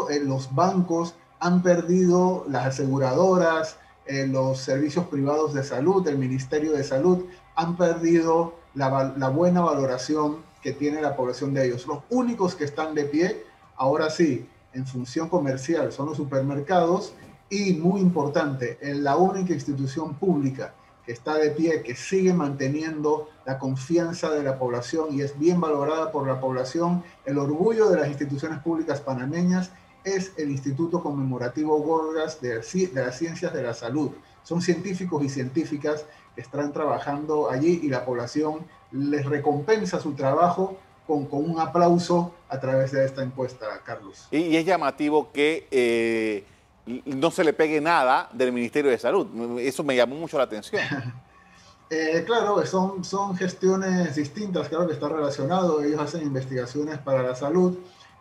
Eh, 0.08 0.20
los 0.20 0.54
bancos 0.54 1.14
han 1.40 1.62
perdido, 1.62 2.44
las 2.48 2.66
aseguradoras, 2.66 3.76
eh, 4.06 4.26
los 4.26 4.58
servicios 4.58 5.06
privados 5.06 5.52
de 5.52 5.64
salud, 5.64 6.06
el 6.06 6.16
Ministerio 6.16 6.72
de 6.72 6.84
Salud, 6.84 7.24
han 7.56 7.76
perdido 7.76 8.54
la, 8.74 9.14
la, 9.16 9.28
buena 9.30 9.62
valoración 9.62 10.38
que 10.62 10.72
tiene 10.72 11.02
la 11.02 11.16
población 11.16 11.54
de 11.54 11.66
ellos. 11.66 11.88
Los 11.88 12.04
únicos 12.08 12.54
que 12.54 12.64
están 12.64 12.94
de 12.94 13.04
pie, 13.04 13.44
ahora 13.76 14.10
sí, 14.10 14.46
en 14.74 14.86
función 14.86 15.28
comercial, 15.28 15.90
son 15.90 16.06
los 16.06 16.16
supermercados 16.16 17.12
y, 17.48 17.72
muy 17.72 18.00
importante, 18.00 18.78
en 18.80 19.02
la 19.02 19.16
única 19.16 19.54
institución 19.54 20.14
pública 20.14 20.72
que 21.04 21.12
está 21.12 21.36
de 21.36 21.50
pie, 21.50 21.82
que 21.82 21.94
sigue 21.94 22.32
manteniendo 22.32 23.28
la 23.46 23.58
confianza 23.58 24.30
de 24.30 24.42
la 24.42 24.58
población 24.58 25.08
y 25.10 25.22
es 25.22 25.38
bien 25.38 25.60
valorada 25.60 26.12
por 26.12 26.26
la 26.26 26.40
población, 26.40 27.02
el 27.24 27.38
orgullo 27.38 27.88
de 27.88 28.00
las 28.00 28.08
instituciones 28.08 28.58
públicas 28.60 29.00
panameñas 29.00 29.70
es 30.04 30.32
el 30.36 30.50
Instituto 30.50 31.02
Conmemorativo 31.02 31.78
Gorgas 31.80 32.40
de, 32.40 32.56
las 32.94 33.18
Ciencias 33.18 33.52
de 33.52 33.62
la 33.62 33.74
Salud. 33.74 34.10
Son 34.42 34.62
científicos 34.62 35.22
y 35.22 35.28
científicas 35.28 36.06
que 36.34 36.40
están 36.40 36.72
trabajando 36.72 37.50
allí 37.50 37.80
y 37.82 37.88
la 37.88 38.04
población 38.04 38.66
les 38.92 39.26
recompensa 39.26 40.00
su 40.00 40.14
trabajo 40.14 40.78
con, 41.06 41.26
con 41.26 41.48
un 41.48 41.60
aplauso 41.60 42.34
a 42.48 42.58
través 42.60 42.92
de 42.92 43.04
esta 43.04 43.22
encuesta, 43.22 43.66
Carlos. 43.84 44.28
Y, 44.30 44.56
es 44.56 44.64
llamativo 44.64 45.32
que 45.32 45.66
eh, 45.70 46.44
no 46.86 47.30
se 47.30 47.44
le 47.44 47.52
pegue 47.52 47.80
nada 47.80 48.28
del 48.32 48.52
Ministerio 48.52 48.90
de 48.90 48.98
Salud. 48.98 49.58
Eso 49.58 49.84
me 49.84 49.96
llamó 49.96 50.16
mucho 50.16 50.38
la 50.38 50.44
atención. 50.44 50.82
Eh, 51.92 52.22
claro, 52.24 52.64
son, 52.66 53.02
son 53.02 53.36
gestiones 53.36 54.14
distintas, 54.14 54.68
claro 54.68 54.86
que 54.86 54.92
está 54.92 55.08
relacionado. 55.08 55.82
Ellos 55.82 56.00
hacen 56.00 56.22
investigaciones 56.22 56.98
para 56.98 57.20
la 57.20 57.34
salud 57.34 57.78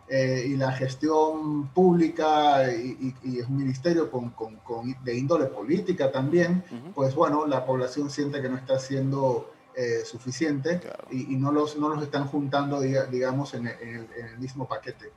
eh, 0.08 0.44
y 0.48 0.56
la 0.56 0.72
gestión 0.72 1.68
pública 1.68 2.68
y, 2.72 3.14
es 3.38 3.46
un 3.46 3.58
ministerio 3.58 4.10
con, 4.10 4.30
con, 4.30 4.96
de 5.04 5.16
índole 5.16 5.46
política 5.46 6.10
también, 6.10 6.64
pues 6.96 7.14
bueno, 7.14 7.46
la 7.46 7.64
población 7.64 8.10
siente 8.10 8.42
que 8.42 8.48
no 8.48 8.56
está 8.56 8.76
siendo 8.80 9.52
eh, 9.76 10.04
suficiente 10.04 10.80
y, 11.12 11.36
no, 11.36 11.52
los, 11.52 11.76
no 11.76 11.90
los 11.90 12.02
están 12.02 12.26
juntando, 12.26 12.80
digamos, 12.80 13.54
en 13.54 13.68
el, 13.68 14.08
en 14.16 14.26
el 14.32 14.38
mismo 14.40 14.66
paquete. 14.66 15.12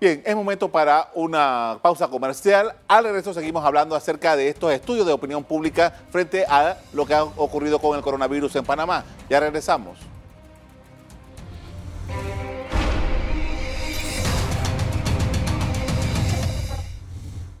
Bien, 0.00 0.22
es 0.24 0.36
momento 0.36 0.68
para 0.68 1.10
una 1.14 1.80
pausa 1.82 2.06
comercial. 2.06 2.72
Al 2.86 3.02
regreso 3.02 3.34
seguimos 3.34 3.64
hablando 3.64 3.96
acerca 3.96 4.36
de 4.36 4.48
estos 4.48 4.72
estudios 4.72 5.04
de 5.04 5.12
opinión 5.12 5.42
pública 5.42 5.92
frente 6.12 6.46
a 6.48 6.76
lo 6.92 7.04
que 7.04 7.14
ha 7.14 7.24
ocurrido 7.24 7.80
con 7.80 7.96
el 7.96 8.02
coronavirus 8.04 8.54
en 8.54 8.64
Panamá. 8.64 9.04
Ya 9.28 9.40
regresamos. 9.40 9.98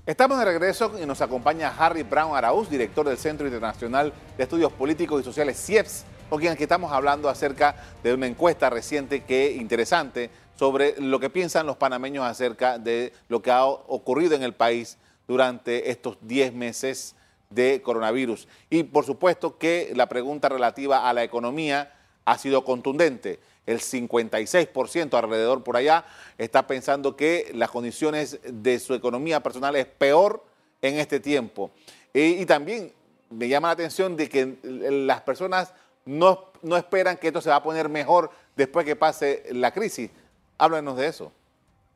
Estamos 0.06 0.38
de 0.38 0.44
regreso 0.44 0.92
y 1.02 1.06
nos 1.06 1.20
acompaña 1.20 1.74
Harry 1.76 2.04
Brown 2.04 2.36
Araúz, 2.36 2.70
director 2.70 3.08
del 3.08 3.18
Centro 3.18 3.48
Internacional 3.48 4.12
de 4.36 4.44
Estudios 4.44 4.72
Políticos 4.72 5.20
y 5.20 5.24
Sociales 5.24 5.60
CIEPS, 5.60 6.04
con 6.30 6.38
quien 6.38 6.52
aquí 6.52 6.62
estamos 6.62 6.92
hablando 6.92 7.28
acerca 7.28 7.74
de 8.04 8.14
una 8.14 8.28
encuesta 8.28 8.70
reciente 8.70 9.24
que 9.24 9.50
interesante 9.50 10.30
sobre 10.58 11.00
lo 11.00 11.20
que 11.20 11.30
piensan 11.30 11.66
los 11.66 11.76
panameños 11.76 12.24
acerca 12.24 12.78
de 12.78 13.12
lo 13.28 13.40
que 13.42 13.50
ha 13.50 13.64
ocurrido 13.64 14.34
en 14.34 14.42
el 14.42 14.54
país 14.54 14.98
durante 15.26 15.90
estos 15.90 16.18
10 16.22 16.52
meses 16.54 17.14
de 17.50 17.80
coronavirus. 17.82 18.48
Y 18.68 18.82
por 18.82 19.04
supuesto 19.04 19.58
que 19.58 19.92
la 19.94 20.08
pregunta 20.08 20.48
relativa 20.48 21.08
a 21.08 21.12
la 21.12 21.22
economía 21.22 21.94
ha 22.24 22.36
sido 22.38 22.64
contundente 22.64 23.40
el 23.68 23.80
56% 23.80 25.12
alrededor 25.12 25.62
por 25.62 25.76
allá 25.76 26.06
está 26.38 26.66
pensando 26.66 27.16
que 27.16 27.50
las 27.54 27.70
condiciones 27.70 28.40
de 28.42 28.78
su 28.78 28.94
economía 28.94 29.42
personal 29.42 29.76
es 29.76 29.84
peor 29.84 30.42
en 30.80 30.98
este 30.98 31.20
tiempo. 31.20 31.70
Y, 32.14 32.46
también 32.46 32.94
me 33.28 33.46
llama 33.46 33.68
la 33.68 33.72
atención 33.72 34.16
de 34.16 34.30
que 34.30 34.56
las 34.62 35.20
personas 35.20 35.74
no, 36.06 36.46
no 36.62 36.78
esperan 36.78 37.18
que 37.18 37.26
esto 37.26 37.42
se 37.42 37.50
va 37.50 37.56
a 37.56 37.62
poner 37.62 37.90
mejor 37.90 38.30
después 38.56 38.86
que 38.86 38.96
pase 38.96 39.44
la 39.52 39.70
crisis. 39.70 40.10
Háblanos 40.58 40.96
de 40.96 41.06
eso. 41.06 41.32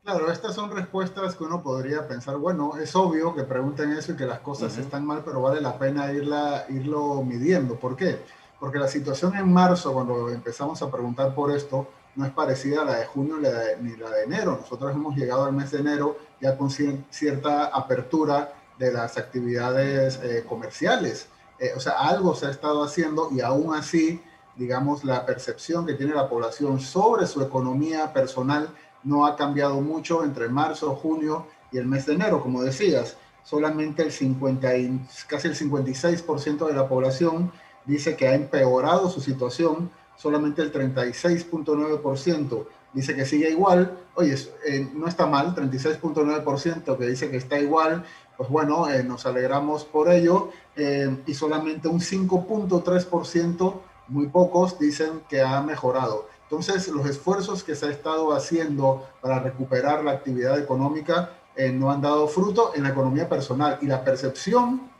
Claro, 0.05 0.33
estas 0.33 0.55
son 0.55 0.71
respuestas 0.73 1.37
que 1.37 1.45
uno 1.45 1.63
podría 1.63 2.09
pensar, 2.09 2.37
bueno, 2.37 2.77
es 2.77 2.97
obvio 2.97 3.35
que 3.35 3.45
pregunten 3.45 3.93
eso 3.93 4.13
y 4.13 4.17
que 4.17 4.27
las 4.27 4.41
cosas 4.41 4.77
están 4.77 5.07
mal, 5.07 5.23
pero 5.25 5.41
vale 5.41 5.61
la 5.61 5.79
pena 5.79 6.13
irla, 6.13 6.67
irlo 6.69 7.23
midiendo. 7.23 7.77
¿Por 7.77 7.95
qué? 7.95 8.19
Porque 8.59 8.79
la 8.79 8.89
situación 8.89 9.37
en 9.37 9.53
marzo, 9.53 9.93
cuando 9.93 10.29
empezamos 10.29 10.83
a 10.83 10.91
preguntar 10.91 11.35
por 11.35 11.53
esto, 11.53 11.87
no 12.17 12.27
es 12.27 12.33
parecida 12.33 12.83
a 12.83 12.85
la 12.85 12.97
de 12.97 13.07
junio 13.07 13.37
ni 13.81 13.97
la 13.97 14.11
de, 14.11 14.25
enero. 14.25 14.59
Nosotros 14.61 14.93
hemos 14.93 15.17
llegado 15.17 15.45
al 15.45 15.53
mes 15.53 15.71
de 15.71 15.79
enero 15.79 16.19
ya 16.41 16.57
con 16.57 16.71
cierta 16.71 17.67
apertura 17.67 18.53
de 18.79 18.93
las 18.93 19.17
actividades 19.19 20.19
eh, 20.23 20.45
comerciales. 20.49 21.29
Eh, 21.59 21.73
o 21.77 21.81
sea, 21.81 21.93
algo 21.93 22.35
se 22.35 22.47
ha 22.47 22.51
estado 22.51 22.83
haciendo 22.83 23.29
y 23.31 23.41
aún 23.41 23.75
así, 23.75 24.21
digamos, 24.57 25.05
la 25.05 25.25
percepción 25.25 25.87
que 25.87 25.95
tiene 25.95 26.15
la 26.15 26.29
población 26.29 26.81
sobre 26.81 27.27
su 27.27 27.43
economía 27.43 28.13
personal 28.13 28.69
no 29.05 29.27
ha 29.27 29.37
cambiado 29.37 29.81
mucho 29.81 30.25
entre 30.25 30.49
marzo, 30.49 30.95
junio 30.95 31.47
y 31.71 31.79
el 31.79 31.87
mes 31.87 32.07
de 32.07 32.15
enero. 32.15 32.41
Como 32.41 32.63
decías, 32.63 33.17
solamente 33.43 34.03
el 34.03 34.13
50 34.13 34.77
y, 34.77 35.01
casi 35.27 35.49
el 35.49 35.57
56% 35.57 36.67
de 36.67 36.75
la 36.75 36.89
población 36.89 37.51
dice 37.85 38.15
que 38.17 38.29
ha 38.29 38.35
empeorado 38.35 39.11
su 39.11 39.21
situación 39.21 39.91
solamente 40.17 40.63
el 40.63 40.73
36.9% 40.73 42.67
dice 42.93 43.15
que 43.15 43.25
sigue 43.25 43.51
igual. 43.51 43.99
Oye, 44.15 44.37
eh, 44.67 44.89
no 44.95 45.09
está 45.09 45.27
mal, 45.27 45.55
36.9% 45.55 46.97
que 46.97 47.07
dice 47.07 47.31
que 47.31 47.37
está 47.37 47.59
igual. 47.59 48.05
Pues 48.37 48.49
bueno, 48.49 48.89
eh, 48.89 49.05
nos 49.05 49.27
alegramos 49.27 49.85
por 49.85 50.11
ello. 50.11 50.51
Eh, 50.77 51.23
y 51.27 51.35
solamente 51.35 51.89
un 51.89 52.01
5.3%, 52.01 53.81
muy 54.09 54.29
pocos, 54.29 54.79
dicen 54.79 55.23
que 55.29 55.43
ha 55.43 55.61
mejorado. 55.63 56.29
Entonces, 56.45 56.87
los 56.89 57.07
esfuerzos 57.07 57.65
que 57.65 57.75
se 57.75 57.87
ha 57.87 57.91
estado 57.91 58.35
haciendo 58.35 59.07
para 59.21 59.41
recuperar 59.41 60.05
la 60.05 60.13
actividad 60.13 60.59
económica 60.59 61.31
no 61.73 61.91
han 61.91 62.01
dado 62.01 62.29
fruto 62.29 62.73
en 62.75 62.83
la 62.83 62.91
economía 62.91 63.29
personal 63.29 63.79
y 63.83 63.87
la 63.87 64.05
percepción 64.05 64.91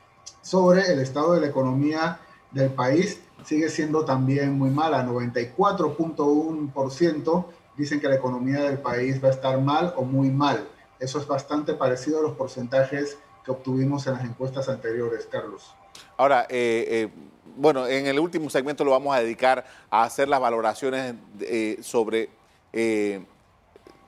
sobre 0.43 0.93
el 0.93 1.01
estado 1.01 1.33
de 1.35 1.41
la 1.41 1.47
economía 1.47 2.21
del 2.51 2.71
país 2.71 3.21
sigue 3.45 3.69
siendo 3.69 4.05
también 4.05 4.59
muy 4.59 4.71
mala, 4.71 5.07
94.1% 5.07 7.45
dicen 7.77 8.01
que 8.01 8.09
la 8.09 8.17
economía 8.17 8.63
del 8.63 8.79
país 8.79 9.23
va 9.23 9.29
a 9.29 9.33
estar 9.33 9.61
mal 9.61 9.93
o 9.97 10.05
muy 10.05 10.31
mal. 10.31 10.67
Eso 10.99 11.19
es 11.19 11.27
bastante 11.27 11.75
parecido 11.75 12.21
a 12.21 12.23
los 12.23 12.33
porcentajes 12.33 13.19
que 13.45 13.51
obtuvimos 13.51 14.07
en 14.07 14.15
las 14.15 14.25
encuestas 14.25 14.67
anteriores, 14.69 15.29
Carlos. 15.31 15.75
Ahora, 16.17 16.47
eh, 16.49 16.87
eh, 16.89 17.11
bueno, 17.57 17.87
en 17.87 18.07
el 18.07 18.19
último 18.19 18.49
segmento 18.51 18.85
lo 18.85 18.93
vamos 18.93 19.15
a 19.15 19.21
dedicar 19.21 19.65
a 19.91 20.05
hacer 20.05 20.29
las 20.29 20.41
valoraciones 20.41 21.15
eh, 21.41 21.79
sobre 21.83 22.31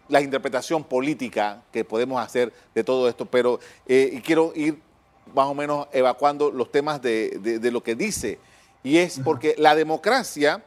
la 0.08 0.20
interpretación 0.20 0.84
política 0.84 1.62
que 1.72 1.84
podemos 1.84 2.22
hacer 2.22 2.52
de 2.74 2.82
todo 2.82 3.08
esto, 3.08 3.26
pero 3.26 3.60
quiero 4.24 4.52
ir 4.54 4.80
más 5.34 5.46
o 5.46 5.54
menos 5.54 5.86
evacuando 5.92 6.50
los 6.50 6.72
temas 6.72 7.00
de 7.02 7.70
lo 7.70 7.82
que 7.82 7.94
dice 7.94 8.38
y 8.84 8.98
es 8.98 9.18
porque 9.24 9.54
la 9.56 9.74
democracia 9.74 10.62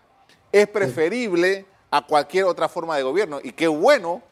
es 0.52 0.68
preferible 0.68 1.66
a 1.92 2.06
cualquier 2.06 2.46
otra 2.46 2.68
forma 2.68 2.98
de 2.98 3.04
gobierno. 3.04 3.40
Y 3.42 3.52
qué 3.52 3.68
bueno 3.68 4.24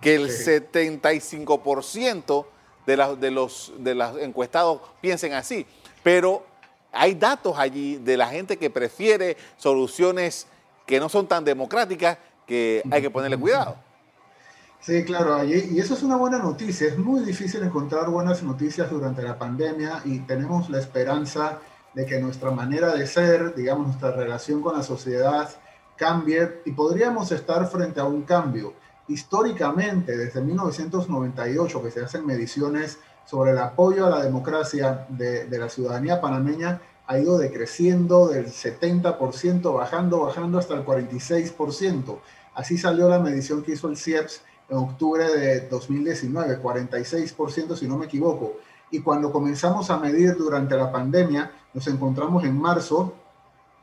que 0.00 0.16
el 0.16 0.28
75% 0.28 2.46
de, 2.84 3.16
de, 3.16 3.30
los, 3.30 3.72
de 3.78 3.94
los 3.94 4.18
encuestados 4.18 4.80
piensen 5.00 5.34
así. 5.34 5.64
Pero 6.02 6.44
hay 6.92 7.14
datos 7.14 7.58
allí 7.58 7.96
de 7.96 8.16
la 8.16 8.28
gente 8.28 8.56
que 8.56 8.70
prefiere 8.70 9.36
soluciones 9.56 10.46
que 10.86 10.98
no 10.98 11.08
son 11.08 11.26
tan 11.26 11.44
democráticas 11.44 12.18
que 12.46 12.82
hay 12.90 13.02
que 13.02 13.10
ponerle 13.10 13.36
cuidado. 13.36 13.76
Sí, 14.80 15.04
claro, 15.04 15.44
y 15.44 15.78
eso 15.78 15.94
es 15.94 16.02
una 16.02 16.16
buena 16.16 16.38
noticia. 16.38 16.86
Es 16.86 16.96
muy 16.96 17.24
difícil 17.24 17.62
encontrar 17.62 18.08
buenas 18.08 18.42
noticias 18.42 18.88
durante 18.90 19.22
la 19.22 19.38
pandemia 19.38 20.02
y 20.04 20.20
tenemos 20.20 20.70
la 20.70 20.78
esperanza 20.78 21.58
de 21.94 22.06
que 22.06 22.20
nuestra 22.20 22.52
manera 22.52 22.94
de 22.94 23.06
ser, 23.06 23.54
digamos, 23.54 23.88
nuestra 23.88 24.12
relación 24.12 24.62
con 24.62 24.76
la 24.76 24.82
sociedad 24.82 25.50
cambie 25.96 26.60
y 26.64 26.70
podríamos 26.72 27.32
estar 27.32 27.66
frente 27.68 28.00
a 28.00 28.04
un 28.04 28.22
cambio. 28.22 28.74
Históricamente, 29.08 30.16
desde 30.16 30.40
1998, 30.40 31.82
que 31.82 31.90
se 31.90 32.04
hacen 32.04 32.24
mediciones 32.24 32.98
sobre 33.28 33.50
el 33.50 33.58
apoyo 33.58 34.06
a 34.06 34.10
la 34.10 34.22
democracia 34.22 35.06
de, 35.10 35.46
la 35.58 35.68
ciudadanía 35.68 36.18
panameña, 36.18 36.80
ha 37.06 37.18
ido 37.18 37.36
decreciendo 37.36 38.28
del 38.28 38.46
70%, 38.46 39.74
bajando, 39.74 40.20
bajando 40.20 40.58
hasta 40.58 40.72
el 40.72 40.84
46%. 40.84 42.18
Así 42.54 42.78
salió 42.78 43.06
la 43.06 43.18
medición 43.18 43.62
que 43.62 43.72
hizo 43.72 43.90
el 43.90 43.98
CIEPS 43.98 44.40
en 44.70 44.78
octubre 44.78 45.28
de 45.28 45.68
2019, 45.68 46.62
46% 46.62 47.76
si 47.76 47.86
no 47.86 47.98
me 47.98 48.06
equivoco. 48.06 48.54
Y 48.90 49.00
cuando 49.00 49.30
comenzamos 49.30 49.90
a 49.90 49.98
medir 49.98 50.34
durante 50.34 50.74
la 50.76 50.90
pandemia, 50.90 51.52
nos 51.74 51.86
encontramos 51.86 52.44
en 52.44 52.58
marzo 52.58 53.12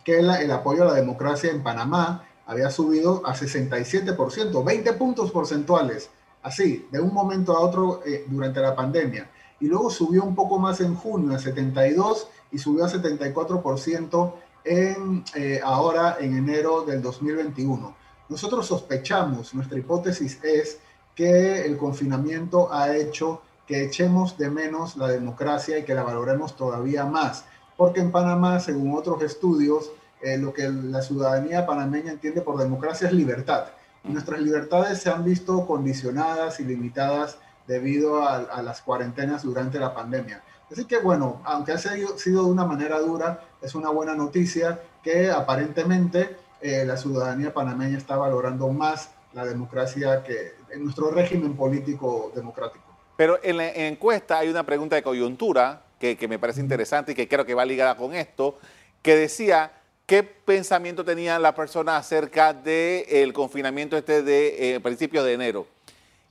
que 0.03 0.17
el 0.17 0.51
apoyo 0.51 0.83
a 0.83 0.87
la 0.87 0.93
democracia 0.95 1.51
en 1.51 1.61
Panamá 1.61 2.23
había 2.47 2.71
subido 2.71 3.21
a 3.23 3.35
67%, 3.35 4.63
20 4.63 4.93
puntos 4.93 5.29
porcentuales, 5.29 6.09
así, 6.41 6.87
de 6.91 6.99
un 6.99 7.13
momento 7.13 7.55
a 7.55 7.59
otro 7.59 8.01
eh, 8.05 8.25
durante 8.27 8.59
la 8.59 8.75
pandemia. 8.75 9.29
Y 9.65 9.67
luego 9.67 9.89
subió 9.89 10.23
un 10.23 10.35
poco 10.35 10.59
más 10.59 10.79
en 10.79 10.93
junio, 10.93 11.35
a 11.35 11.39
72, 11.39 12.27
y 12.51 12.59
subió 12.59 12.85
a 12.85 12.87
74% 12.87 14.33
en, 14.63 15.23
eh, 15.33 15.59
ahora 15.63 16.17
en 16.19 16.37
enero 16.37 16.83
del 16.83 17.01
2021. 17.01 17.95
Nosotros 18.29 18.67
sospechamos, 18.67 19.55
nuestra 19.55 19.79
hipótesis 19.79 20.39
es 20.43 20.77
que 21.15 21.65
el 21.65 21.77
confinamiento 21.77 22.71
ha 22.71 22.95
hecho 22.95 23.41
que 23.65 23.83
echemos 23.83 24.37
de 24.37 24.51
menos 24.51 24.97
la 24.97 25.07
democracia 25.07 25.79
y 25.79 25.83
que 25.83 25.95
la 25.95 26.03
valoremos 26.03 26.55
todavía 26.55 27.03
más. 27.05 27.45
Porque 27.75 28.01
en 28.01 28.11
Panamá, 28.11 28.59
según 28.59 28.95
otros 28.95 29.23
estudios, 29.23 29.89
eh, 30.21 30.37
lo 30.37 30.53
que 30.53 30.69
la 30.69 31.01
ciudadanía 31.01 31.65
panameña 31.65 32.11
entiende 32.11 32.41
por 32.41 32.59
democracia 32.59 33.07
es 33.07 33.13
libertad. 33.15 33.69
nuestras 34.03 34.39
libertades 34.39 34.99
se 35.01 35.09
han 35.09 35.23
visto 35.23 35.65
condicionadas 35.65 36.59
y 36.59 36.65
limitadas 36.65 37.39
debido 37.67 38.27
a, 38.27 38.61
las 38.61 38.81
cuarentenas 38.81 39.43
durante 39.43 39.79
la 39.79 39.93
pandemia. 39.93 40.43
Así 40.71 40.85
que 40.85 40.97
bueno, 40.97 41.41
aunque 41.45 41.71
ha 41.71 41.77
sido, 41.77 42.15
de 42.15 42.51
una 42.51 42.65
manera 42.65 42.99
dura, 42.99 43.41
es 43.61 43.75
una 43.75 43.89
buena 43.89 44.15
noticia 44.15 44.81
que 45.03 45.29
aparentemente 45.29 46.37
eh, 46.61 46.83
la 46.85 46.97
ciudadanía 46.97 47.53
panameña 47.53 47.97
está 47.97 48.17
valorando 48.17 48.69
más 48.69 49.11
la 49.33 49.45
democracia 49.45 50.23
que 50.23 50.53
en 50.71 50.83
nuestro 50.83 51.11
régimen 51.11 51.55
político 51.55 52.31
democrático. 52.35 52.83
Pero 53.17 53.39
en 53.43 53.57
la 53.57 53.69
encuesta 53.69 54.39
hay 54.39 54.49
una 54.49 54.63
pregunta 54.63 54.95
de 54.95 55.03
coyuntura 55.03 55.83
que, 55.99 56.27
me 56.27 56.39
parece 56.39 56.61
interesante 56.61 57.13
y 57.13 57.15
que 57.15 57.27
creo 57.27 57.45
que 57.45 57.53
va 57.53 57.65
ligada 57.65 57.95
con 57.95 58.13
esto, 58.13 58.59
que 59.01 59.15
decía 59.15 59.71
qué 60.05 60.23
pensamiento 60.23 61.03
tenía 61.03 61.39
la 61.39 61.55
persona 61.55 61.97
acerca 61.97 62.53
del 62.53 63.33
confinamiento 63.33 63.97
este 63.97 64.21
de 64.21 64.75
eh, 64.75 64.79
principios 64.79 65.25
de 65.25 65.33
enero. 65.33 65.74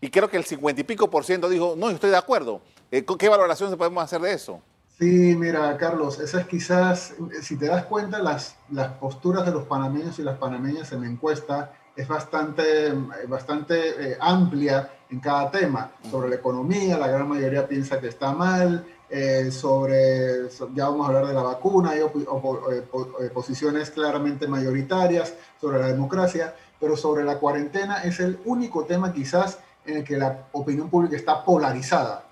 Y 0.05 0.11
creo 0.11 0.29
que 0.29 0.37
el 0.37 0.45
50 0.45 0.83
y 0.83 0.85
pico 0.85 1.09
por 1.09 1.25
ciento 1.25 1.49
dijo, 1.49 1.77
no, 1.79 1.89
estoy 1.89 2.11
de 2.11 2.19
acuerdo. 2.19 2.61
Eh, 2.91 3.07
¿Qué 3.19 3.27
valoración 3.31 3.71
se 3.71 3.79
podemos 3.79 4.05
hacer 4.05 4.21
de 4.21 4.35
eso? 4.35 4.61
Sí, 4.99 5.35
mira, 5.35 5.75
Carlos, 5.79 6.21
esas 6.21 6.47
quizás, 6.47 7.15
si 7.41 7.57
te 7.57 7.69
das 7.69 7.87
cuenta, 7.87 8.19
las, 8.19 8.55
las 8.71 8.93
posturas 8.99 9.47
de 9.47 9.53
los 9.53 9.65
panameños 9.65 10.19
y 10.19 10.23
las 10.23 10.37
panameñas 10.37 10.93
en 10.93 11.01
la 11.01 11.07
encuesta 11.07 11.73
es 11.97 12.07
bastante, 12.07 12.93
bastante 13.29 14.11
eh, 14.11 14.19
amplia 14.21 14.91
en 15.09 15.21
cada 15.21 15.51
tema. 15.51 15.93
Sobre 16.11 16.29
la 16.29 16.35
economía, 16.35 16.99
la 16.99 17.07
gran 17.07 17.27
mayoría 17.27 17.67
piensa 17.67 17.99
que 17.99 18.09
está 18.09 18.35
mal. 18.35 18.85
Eh, 19.09 19.51
sobre, 19.51 20.51
ya 20.75 20.89
vamos 20.89 21.07
a 21.07 21.09
hablar 21.09 21.29
de 21.29 21.35
la 21.35 21.43
vacuna, 21.43 21.93
hay 21.93 22.01
eh, 22.01 23.31
posiciones 23.33 23.91
claramente 23.91 24.49
mayoritarias 24.49 25.33
sobre 25.59 25.79
la 25.79 25.87
democracia, 25.87 26.55
pero 26.79 26.95
sobre 26.95 27.25
la 27.25 27.39
cuarentena 27.39 28.03
es 28.03 28.21
el 28.21 28.39
único 28.45 28.85
tema 28.85 29.13
quizás 29.13 29.61
en 29.87 29.99
el 29.99 30.05
que 30.05 30.17
la 30.17 30.49
opinión 30.53 30.89
pública 30.89 31.17
está 31.17 31.45
polarizada, 31.45 32.25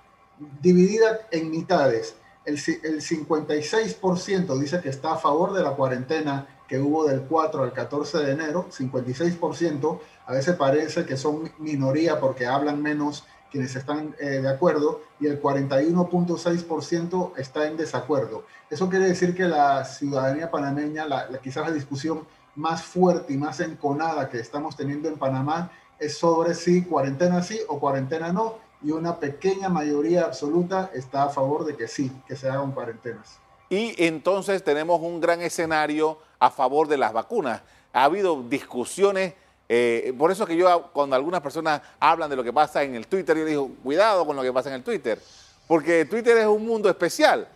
dividida 0.61 1.21
en 1.30 1.50
mitades. 1.50 2.16
El, 2.44 2.54
el 2.54 3.00
56% 3.00 4.59
dice 4.59 4.80
que 4.80 4.88
está 4.88 5.12
a 5.12 5.18
favor 5.18 5.52
de 5.52 5.62
la 5.62 5.71
cuarentena 5.73 6.47
que 6.66 6.78
hubo 6.78 7.04
del 7.04 7.23
4 7.23 7.64
al 7.64 7.73
14 7.73 8.18
de 8.18 8.32
enero, 8.32 8.66
56%, 8.71 10.00
a 10.26 10.32
veces 10.32 10.56
parece 10.56 11.04
que 11.04 11.18
son 11.18 11.52
minoría 11.59 12.18
porque 12.18 12.47
hablan 12.47 12.80
menos 12.80 13.26
quienes 13.50 13.76
están 13.76 14.16
eh, 14.18 14.40
de 14.40 14.49
acuerdo 14.49 15.02
y 15.21 15.26
el 15.26 15.40
41.6% 15.40 17.32
está 17.37 17.68
en 17.68 17.76
desacuerdo. 17.76 18.44
Eso 18.71 18.88
quiere 18.88 19.04
decir 19.04 19.37
que 19.37 19.44
la 19.44 19.85
ciudadanía 19.85 20.50
panameña, 20.50 21.06
la, 21.06 21.28
quizás 21.42 21.68
la 21.68 21.75
discusión 21.75 22.26
más 22.54 22.82
fuerte 22.82 23.35
y 23.35 23.37
más 23.37 23.61
enconada 23.61 24.30
que 24.30 24.38
estamos 24.38 24.75
teniendo 24.75 25.09
en 25.09 25.18
Panamá 25.18 25.71
es 26.02 26.18
sobre 26.18 26.54
si 26.54 26.82
cuarentena 26.82 27.42
sí 27.42 27.61
o 27.68 27.78
cuarentena 27.78 28.32
no, 28.32 28.59
y 28.82 28.90
una 28.90 29.21
pequeña 29.21 29.68
mayoría 29.68 30.25
absoluta 30.25 30.90
está 30.92 31.25
a 31.25 31.28
favor 31.28 31.64
de 31.64 31.76
que 31.76 31.87
sí, 31.87 32.11
que 32.26 32.35
se 32.35 32.49
hagan 32.49 32.73
cuarentenas. 32.73 33.38
y 33.71 33.94
entonces 34.04 34.64
tenemos 34.64 35.00
un 35.00 35.21
gran 35.21 35.40
escenario 35.40 36.18
a 36.40 36.50
favor 36.50 36.88
de 36.88 36.99
las 36.99 37.12
vacunas. 37.12 37.62
Ha 37.92 38.04
habido 38.04 38.42
discusiones, 38.42 39.35
eh, 39.68 40.12
por 40.18 40.32
eso 40.32 40.44
que 40.44 40.56
yo 40.56 40.90
cuando 40.92 41.14
algunas 41.14 41.40
personas 41.40 41.80
hablan 42.00 42.28
de 42.28 42.35
lo 42.35 42.42
que 42.42 42.52
pasa 42.52 42.82
en 42.82 42.97
el 42.97 43.06
Twitter, 43.06 43.38
yo 43.38 43.44
digo, 43.44 43.71
cuidado 43.85 44.26
con 44.26 44.35
lo 44.35 44.42
que 44.42 44.52
pasa 44.52 44.71
en 44.71 44.75
el 44.75 44.82
Twitter, 44.82 45.21
porque 45.68 46.04
Twitter 46.04 46.37
es 46.38 46.47
un 46.47 46.66
mundo 46.66 46.90
especial. 46.90 47.47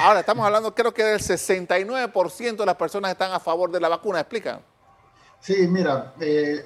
Ahora 0.00 0.20
estamos 0.20 0.44
hablando, 0.44 0.74
creo 0.74 0.92
que 0.92 1.04
del 1.04 1.20
69% 1.20 2.56
de 2.56 2.66
las 2.66 2.76
personas 2.76 3.12
están 3.12 3.30
a 3.30 3.38
favor 3.38 3.70
de 3.70 3.78
la 3.78 3.88
vacuna, 3.88 4.18
¿explica? 4.18 4.60
Sí, 5.38 5.68
mira, 5.68 6.14
eh, 6.20 6.64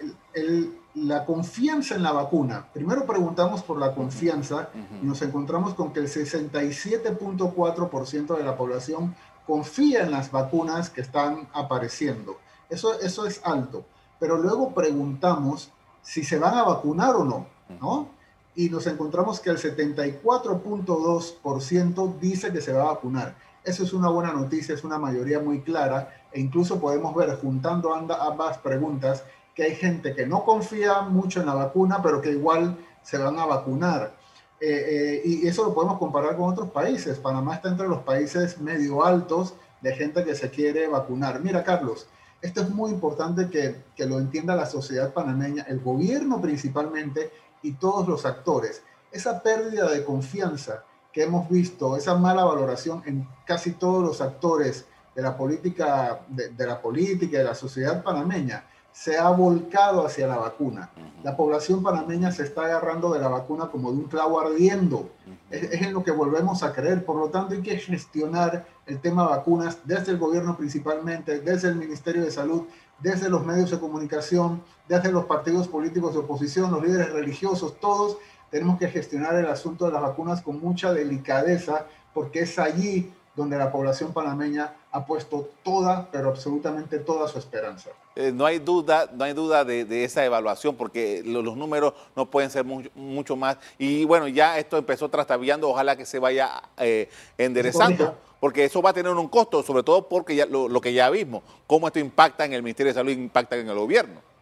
la 0.96 1.24
confianza 1.26 1.94
en 1.94 2.02
la 2.02 2.10
vacuna. 2.12 2.66
Primero 2.72 3.04
preguntamos 3.04 3.62
por 3.62 3.78
la 3.78 3.94
confianza 3.94 4.70
y 5.02 5.06
nos 5.06 5.20
encontramos 5.20 5.74
con 5.74 5.92
que 5.92 6.00
el 6.00 6.08
67.4% 6.08 8.36
de 8.36 8.42
la 8.42 8.56
población 8.56 9.14
confía 9.46 10.00
en 10.02 10.10
las 10.10 10.32
vacunas 10.32 10.88
que 10.88 11.02
están 11.02 11.48
apareciendo. 11.52 12.38
Eso, 12.70 12.98
eso 13.00 13.26
es 13.26 13.42
alto. 13.44 13.84
Pero 14.18 14.38
luego 14.38 14.72
preguntamos 14.72 15.70
si 16.00 16.24
se 16.24 16.38
van 16.38 16.54
a 16.54 16.62
vacunar 16.62 17.14
o 17.16 17.24
no, 17.24 17.46
¿no? 17.78 18.08
Y 18.54 18.70
nos 18.70 18.86
encontramos 18.86 19.40
que 19.40 19.50
el 19.50 19.58
74.2% 19.58 22.18
dice 22.18 22.50
que 22.52 22.62
se 22.62 22.72
va 22.72 22.84
a 22.84 22.94
vacunar. 22.94 23.36
Eso 23.64 23.82
es 23.82 23.92
una 23.92 24.08
buena 24.08 24.32
noticia, 24.32 24.74
es 24.74 24.82
una 24.82 24.98
mayoría 24.98 25.40
muy 25.40 25.60
clara 25.60 26.22
e 26.32 26.40
incluso 26.40 26.80
podemos 26.80 27.14
ver, 27.14 27.36
juntando 27.36 27.92
ambas 27.92 28.56
preguntas, 28.58 29.24
que 29.56 29.64
hay 29.64 29.74
gente 29.74 30.14
que 30.14 30.26
no 30.26 30.44
confía 30.44 31.00
mucho 31.00 31.40
en 31.40 31.46
la 31.46 31.54
vacuna, 31.54 32.02
pero 32.02 32.20
que 32.20 32.30
igual 32.30 32.76
se 33.02 33.16
van 33.16 33.38
a 33.38 33.46
vacunar. 33.46 34.14
Eh, 34.60 34.68
eh, 34.68 35.22
y 35.24 35.46
eso 35.48 35.64
lo 35.64 35.74
podemos 35.74 35.98
comparar 35.98 36.36
con 36.36 36.52
otros 36.52 36.70
países. 36.70 37.18
Panamá 37.18 37.54
está 37.56 37.70
entre 37.70 37.88
los 37.88 38.02
países 38.02 38.60
medio 38.60 39.02
altos 39.02 39.54
de 39.80 39.94
gente 39.94 40.24
que 40.24 40.34
se 40.34 40.50
quiere 40.50 40.86
vacunar. 40.88 41.40
Mira, 41.40 41.64
Carlos, 41.64 42.06
esto 42.42 42.60
es 42.60 42.68
muy 42.68 42.90
importante 42.90 43.48
que, 43.48 43.82
que 43.96 44.04
lo 44.04 44.18
entienda 44.18 44.54
la 44.54 44.66
sociedad 44.66 45.14
panameña, 45.14 45.64
el 45.68 45.80
gobierno 45.80 46.38
principalmente 46.40 47.30
y 47.62 47.72
todos 47.72 48.06
los 48.06 48.26
actores. 48.26 48.82
Esa 49.10 49.42
pérdida 49.42 49.90
de 49.90 50.04
confianza 50.04 50.84
que 51.12 51.22
hemos 51.22 51.48
visto, 51.48 51.96
esa 51.96 52.14
mala 52.14 52.44
valoración 52.44 53.02
en 53.06 53.26
casi 53.46 53.72
todos 53.72 54.04
los 54.04 54.20
actores 54.20 54.84
de 55.14 55.22
la 55.22 55.34
política, 55.34 56.20
de, 56.28 56.66
la 56.66 56.82
política, 56.82 57.38
de 57.38 57.44
la 57.44 57.54
sociedad 57.54 58.02
panameña, 58.02 58.66
se 58.96 59.18
ha 59.18 59.28
volcado 59.28 60.06
hacia 60.06 60.26
la 60.26 60.38
vacuna. 60.38 60.90
La 61.22 61.36
población 61.36 61.82
panameña 61.82 62.32
se 62.32 62.44
está 62.44 62.62
agarrando 62.62 63.12
de 63.12 63.20
la 63.20 63.28
vacuna 63.28 63.66
como 63.66 63.92
de 63.92 63.98
un 63.98 64.04
clavo 64.04 64.40
ardiendo. 64.40 65.10
es, 65.50 65.64
es, 65.64 65.82
en 65.82 65.92
lo 65.92 66.02
que 66.02 66.12
volvemos 66.12 66.62
a 66.62 66.72
creer. 66.72 67.04
Por 67.04 67.16
lo 67.16 67.28
tanto, 67.28 67.52
hay 67.52 67.60
que 67.60 67.76
gestionar 67.76 68.66
el 68.86 68.98
tema 68.98 69.28
vacunas 69.28 69.80
desde 69.84 70.12
el 70.12 70.18
gobierno 70.18 70.56
principalmente, 70.56 71.40
desde 71.40 71.68
el 71.68 71.74
Ministerio 71.74 72.24
de 72.24 72.30
Salud, 72.30 72.62
desde 72.98 73.28
los 73.28 73.44
medios 73.44 73.70
de 73.70 73.78
comunicación, 73.78 74.62
desde 74.88 75.12
los 75.12 75.26
partidos 75.26 75.68
políticos 75.68 76.14
de 76.14 76.20
oposición, 76.20 76.70
los 76.70 76.82
líderes 76.82 77.12
religiosos, 77.12 77.78
todos 77.78 78.16
tenemos 78.50 78.78
que 78.78 78.88
gestionar 78.88 79.34
el 79.34 79.46
asunto 79.46 79.84
de 79.84 79.92
las 79.92 80.00
vacunas 80.00 80.40
con 80.40 80.58
mucha 80.58 80.94
delicadeza, 80.94 81.84
porque 82.14 82.40
es 82.40 82.58
allí 82.58 83.12
donde 83.34 83.58
la 83.58 83.70
población 83.70 84.14
panameña 84.14 84.72
ha 84.90 85.04
puesto 85.04 85.50
toda, 85.62 86.08
pero 86.10 86.30
absolutamente 86.30 86.98
toda 86.98 87.28
su 87.28 87.38
esperanza. 87.38 87.90
Eh, 88.16 88.32
no 88.32 88.46
hay 88.46 88.58
duda, 88.58 89.10
no 89.12 89.24
hay 89.24 89.34
duda 89.34 89.62
de, 89.64 90.04
esa 90.04 90.24
evaluación, 90.24 90.74
porque 90.74 91.22
los, 91.22 91.54
números 91.54 91.92
no 92.16 92.24
pueden 92.30 92.50
ser 92.50 92.64
mucho, 92.64 93.36
más. 93.36 93.58
Y 93.78 94.04
bueno, 94.06 94.26
ya 94.26 94.58
esto 94.58 94.78
empezó 94.78 95.10
trastabillando, 95.10 95.68
ojalá 95.68 95.96
que 95.96 96.06
se 96.06 96.18
vaya 96.18 96.62
eh, 96.78 97.10
enderezando, 97.36 98.16
porque 98.40 98.64
eso 98.64 98.80
va 98.80 98.90
a 98.90 98.94
tener 98.94 99.12
un 99.12 99.28
costo, 99.28 99.62
sobre 99.62 99.82
todo 99.82 100.08
porque 100.08 100.34
ya, 100.34 100.46
lo, 100.46 100.66
lo 100.66 100.80
que 100.80 100.94
ya 100.94 101.10
vimos, 101.10 101.42
cómo 101.66 101.88
esto 101.88 101.98
impacta 101.98 102.46
en 102.46 102.54
el 102.54 102.62
Ministerio 102.62 102.90
de 102.90 102.98
Salud, 102.98 103.12
impacta 103.12 103.56
en 103.56 103.68
el 103.68 103.76
gobierno. 103.76 104.35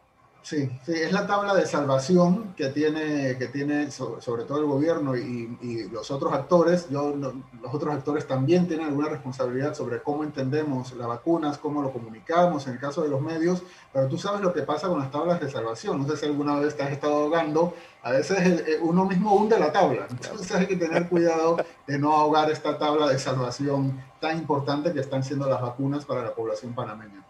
Sí, 0.45 0.71
sí, 0.85 0.93
es 0.93 1.11
la 1.11 1.27
tabla 1.27 1.55
de 1.55 1.65
salvación 1.65 2.53
que 2.55 2.69
tiene, 2.69 3.39
que 3.39 3.49
tiene 3.49 3.91
sobre, 3.91 4.45
todo 4.45 4.59
el 4.59 4.67
gobierno 4.67 5.17
y, 5.17 5.89
los 5.91 6.11
otros 6.11 6.35
actores. 6.35 6.91
Yo, 6.91 7.15
los 7.17 7.75
otros 7.75 7.95
actores 7.95 8.27
también 8.27 8.69
tienen 8.69 8.89
alguna 8.89 9.09
responsabilidad 9.09 9.73
sobre 9.73 10.03
cómo 10.03 10.23
entendemos 10.23 10.93
las 10.93 11.09
vacunas, 11.09 11.57
cómo 11.57 11.81
lo 11.81 11.91
comunicamos 11.95 12.67
en 12.67 12.75
el 12.75 12.79
caso 12.79 13.01
de 13.03 13.09
los 13.09 13.23
medios, 13.23 13.63
pero 13.91 14.07
tú 14.07 14.19
sabes 14.19 14.43
lo 14.43 14.53
que 14.53 14.61
pasa 14.61 14.87
con 14.89 14.99
las 14.99 15.11
tablas 15.11 15.41
de 15.41 15.51
salvación. 15.51 16.03
No 16.03 16.07
sé 16.07 16.19
si 16.19 16.27
alguna 16.27 16.57
vez 16.57 16.77
te 16.77 16.83
has 16.83 16.93
estado 16.93 17.23
ahogando, 17.23 17.75
a 18.03 18.11
veces 18.11 18.65
uno 18.83 19.07
mismo 19.07 19.35
hunde 19.35 19.59
la 19.59 19.73
tabla. 19.73 20.07
Entonces 20.11 20.55
hay 20.55 20.67
que 20.67 20.77
tener 20.77 21.09
cuidado 21.09 21.57
de 21.87 21.99
no 21.99 22.13
ahogar 22.13 22.51
esta 22.51 22.77
tabla 22.77 23.09
de 23.09 23.19
salvación 23.19 23.99
tan 24.21 24.37
importante 24.37 24.93
que 24.93 25.01
están 25.01 25.25
siendo 25.25 25.49
las 25.49 25.63
vacunas 25.63 26.05
para 26.05 26.23
la 26.23 26.35
población 26.35 26.75
panameña. 26.75 27.25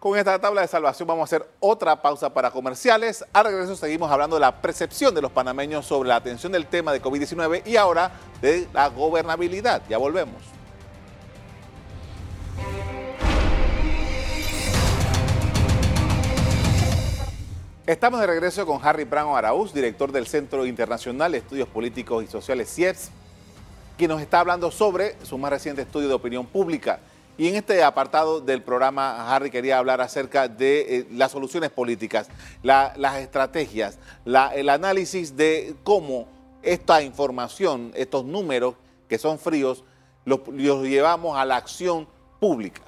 Con 0.00 0.16
esta 0.16 0.38
tabla 0.38 0.62
de 0.62 0.66
salvación 0.66 1.06
vamos 1.06 1.20
a 1.20 1.36
hacer 1.36 1.46
otra 1.60 2.00
pausa 2.00 2.32
para 2.32 2.50
comerciales. 2.50 3.22
Al 3.34 3.44
regreso 3.44 3.76
seguimos 3.76 4.10
hablando 4.10 4.36
de 4.36 4.40
la 4.40 4.62
percepción 4.62 5.14
de 5.14 5.20
los 5.20 5.30
panameños 5.30 5.84
sobre 5.84 6.08
la 6.08 6.16
atención 6.16 6.52
del 6.52 6.66
tema 6.66 6.90
de 6.90 7.02
COVID-19 7.02 7.66
y 7.66 7.76
ahora 7.76 8.10
de 8.40 8.66
la 8.72 8.88
gobernabilidad. 8.88 9.82
Ya 9.90 9.98
volvemos. 9.98 10.42
Estamos 17.86 18.20
de 18.20 18.26
regreso 18.26 18.64
con 18.64 18.80
Harry 18.82 19.04
Brano 19.04 19.36
Araúz, 19.36 19.74
director 19.74 20.12
del 20.12 20.26
Centro 20.26 20.64
Internacional 20.64 21.32
de 21.32 21.38
Estudios 21.38 21.68
Políticos 21.68 22.24
y 22.24 22.26
Sociales 22.26 22.72
CIEPS, 22.74 23.10
quien 23.98 24.08
nos 24.08 24.22
está 24.22 24.40
hablando 24.40 24.70
sobre 24.70 25.16
su 25.26 25.36
más 25.36 25.50
reciente 25.50 25.82
estudio 25.82 26.08
de 26.08 26.14
opinión 26.14 26.46
pública. 26.46 27.00
Y 27.40 27.48
en 27.48 27.54
este 27.54 27.82
apartado 27.82 28.42
del 28.42 28.62
programa, 28.62 29.34
Harry 29.34 29.50
quería 29.50 29.78
hablar 29.78 30.02
acerca 30.02 30.46
de 30.46 30.98
eh, 30.98 31.06
las 31.12 31.32
soluciones 31.32 31.70
políticas, 31.70 32.28
las 32.62 33.16
estrategias, 33.16 33.98
el 34.26 34.68
análisis 34.68 35.34
de 35.34 35.74
cómo 35.82 36.28
esta 36.60 37.00
información, 37.00 37.92
estos 37.94 38.26
números 38.26 38.74
que 39.08 39.16
son 39.16 39.38
fríos, 39.38 39.84
los, 40.26 40.40
llevamos 40.48 41.38
a 41.38 41.46
la 41.46 41.56
acción 41.56 42.06
pública. 42.38 42.82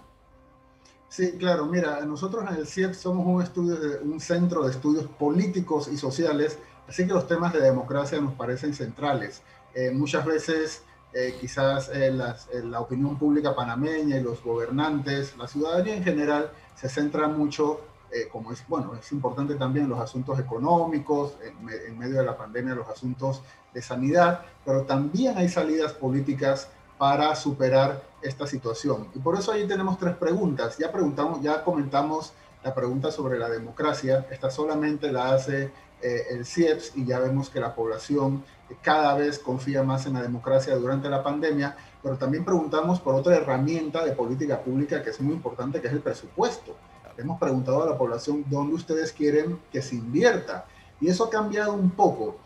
Sí, 1.08 1.32
claro, 1.38 1.64
mira, 1.64 2.02
nosotros 2.04 2.44
en 2.50 2.54
el 2.54 2.66
CIEP 2.66 2.92
somos 2.92 3.26
un, 3.26 3.40
estudio 3.40 3.78
un 4.02 4.20
centro 4.20 4.64
de 4.64 4.72
estudios 4.72 5.06
políticos 5.18 5.88
y 5.90 5.96
sociales, 5.96 6.58
así 6.86 7.06
que 7.06 7.14
los 7.14 7.26
temas 7.26 7.54
de 7.54 7.62
democracia 7.62 8.20
nos 8.20 8.34
parecen 8.34 8.74
centrales. 8.74 9.40
Eh, 9.74 9.92
muchas 9.92 10.26
veces 10.26 10.82
eh, 11.14 11.36
quizás 11.38 11.90
eh, 11.90 12.08
eh, 12.08 12.62
la 12.64 12.80
opinión 12.80 13.18
pública 13.18 13.54
panameña 13.54 14.16
y 14.16 14.22
los 14.22 14.42
gobernantes, 14.42 15.36
la 15.36 15.46
ciudadanía 15.46 15.96
en 15.96 16.04
general, 16.04 16.50
se 16.74 16.88
centra 16.88 17.28
mucho, 17.28 17.80
como 18.30 18.52
es, 18.52 18.62
bueno, 18.68 18.94
es 18.94 19.10
importante 19.12 19.54
también 19.54 19.88
los 19.88 19.98
asuntos 19.98 20.38
económicos, 20.38 21.34
en, 21.42 21.98
medio 21.98 22.18
de 22.18 22.24
la 22.24 22.36
pandemia 22.36 22.74
los 22.74 22.88
asuntos 22.88 23.40
de 23.72 23.80
sanidad, 23.80 24.42
pero 24.66 24.82
también 24.82 25.38
hay 25.38 25.48
salidas 25.48 25.94
políticas 25.94 26.68
para 26.98 27.34
superar 27.34 28.02
esta 28.20 28.46
situación. 28.46 29.08
Y 29.14 29.18
por 29.18 29.38
eso 29.38 29.50
ahí 29.50 29.66
tenemos 29.66 29.98
tres 29.98 30.14
preguntas. 30.16 30.76
Ya 30.76 30.92
preguntamos, 30.92 31.40
ya 31.40 31.64
comentamos 31.64 32.34
la 32.62 32.74
pregunta 32.74 33.10
sobre 33.10 33.38
la 33.38 33.48
democracia. 33.48 34.26
Esta 34.30 34.50
solamente 34.50 35.10
la 35.12 35.34
hace 35.34 35.72
el 36.02 36.44
CIEPS 36.44 36.96
y 36.96 37.04
ya 37.04 37.20
vemos 37.20 37.48
que 37.48 37.60
la 37.60 37.74
población 37.74 38.44
cada 38.80 39.14
vez 39.14 39.38
confía 39.38 39.82
más 39.82 40.06
en 40.06 40.14
la 40.14 40.22
democracia 40.22 40.74
durante 40.76 41.08
la 41.08 41.22
pandemia, 41.22 41.76
pero 42.02 42.16
también 42.16 42.44
preguntamos 42.44 43.00
por 43.00 43.14
otra 43.14 43.36
herramienta 43.36 44.04
de 44.04 44.12
política 44.12 44.60
pública 44.60 45.02
que 45.02 45.10
es 45.10 45.20
muy 45.20 45.34
importante, 45.34 45.80
que 45.80 45.86
es 45.86 45.92
el 45.92 46.00
presupuesto. 46.00 46.76
Hemos 47.16 47.38
preguntado 47.38 47.82
a 47.82 47.86
la 47.86 47.98
población 47.98 48.44
dónde 48.48 48.74
ustedes 48.74 49.12
quieren 49.12 49.60
que 49.70 49.82
se 49.82 49.94
invierta. 49.96 50.66
Y 51.00 51.08
eso 51.08 51.24
ha 51.24 51.30
cambiado 51.30 51.74
un 51.74 51.90
poco, 51.90 52.36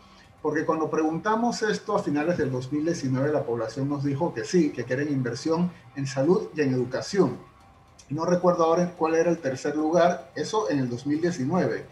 porque 0.41 0.65
cuando 0.65 0.89
preguntamos 0.89 1.61
esto 1.61 1.95
a 1.95 2.03
finales 2.03 2.37
del 2.37 2.51
2019, 2.51 3.31
la 3.31 3.43
población 3.43 3.87
nos 3.87 4.03
dijo 4.03 4.33
que 4.33 4.43
sí, 4.43 4.71
que 4.71 4.83
quieren 4.83 5.07
inversión 5.09 5.71
en 5.95 6.05
salud 6.05 6.49
y 6.55 6.61
en 6.61 6.73
educación. 6.73 7.37
No 8.09 8.25
recuerdo 8.25 8.63
ahora 8.63 8.93
cuál 8.97 9.15
era 9.15 9.29
el 9.29 9.39
tercer 9.39 9.75
lugar, 9.75 10.31
eso 10.35 10.69
en 10.69 10.79
el 10.79 10.89
2019. 10.89 11.85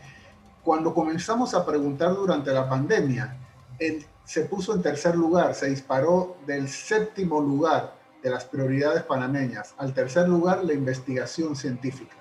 Cuando 0.64 0.94
comenzamos 0.94 1.54
a 1.54 1.66
preguntar 1.66 2.16
durante 2.16 2.52
la 2.52 2.70
pandemia, 2.70 3.38
se 4.24 4.46
puso 4.46 4.74
en 4.74 4.82
tercer 4.82 5.16
lugar, 5.16 5.54
se 5.56 5.70
disparó 5.70 6.38
del 6.48 6.70
séptimo 6.70 7.42
lugar 7.42 7.96
de 8.24 8.30
las 8.30 8.46
prioridades 8.46 9.04
panameñas 9.04 9.76
al 9.78 9.94
tercer 9.94 10.28
lugar 10.28 10.64
la 10.64 10.74
investigación 10.74 11.56
científica. 11.56 12.16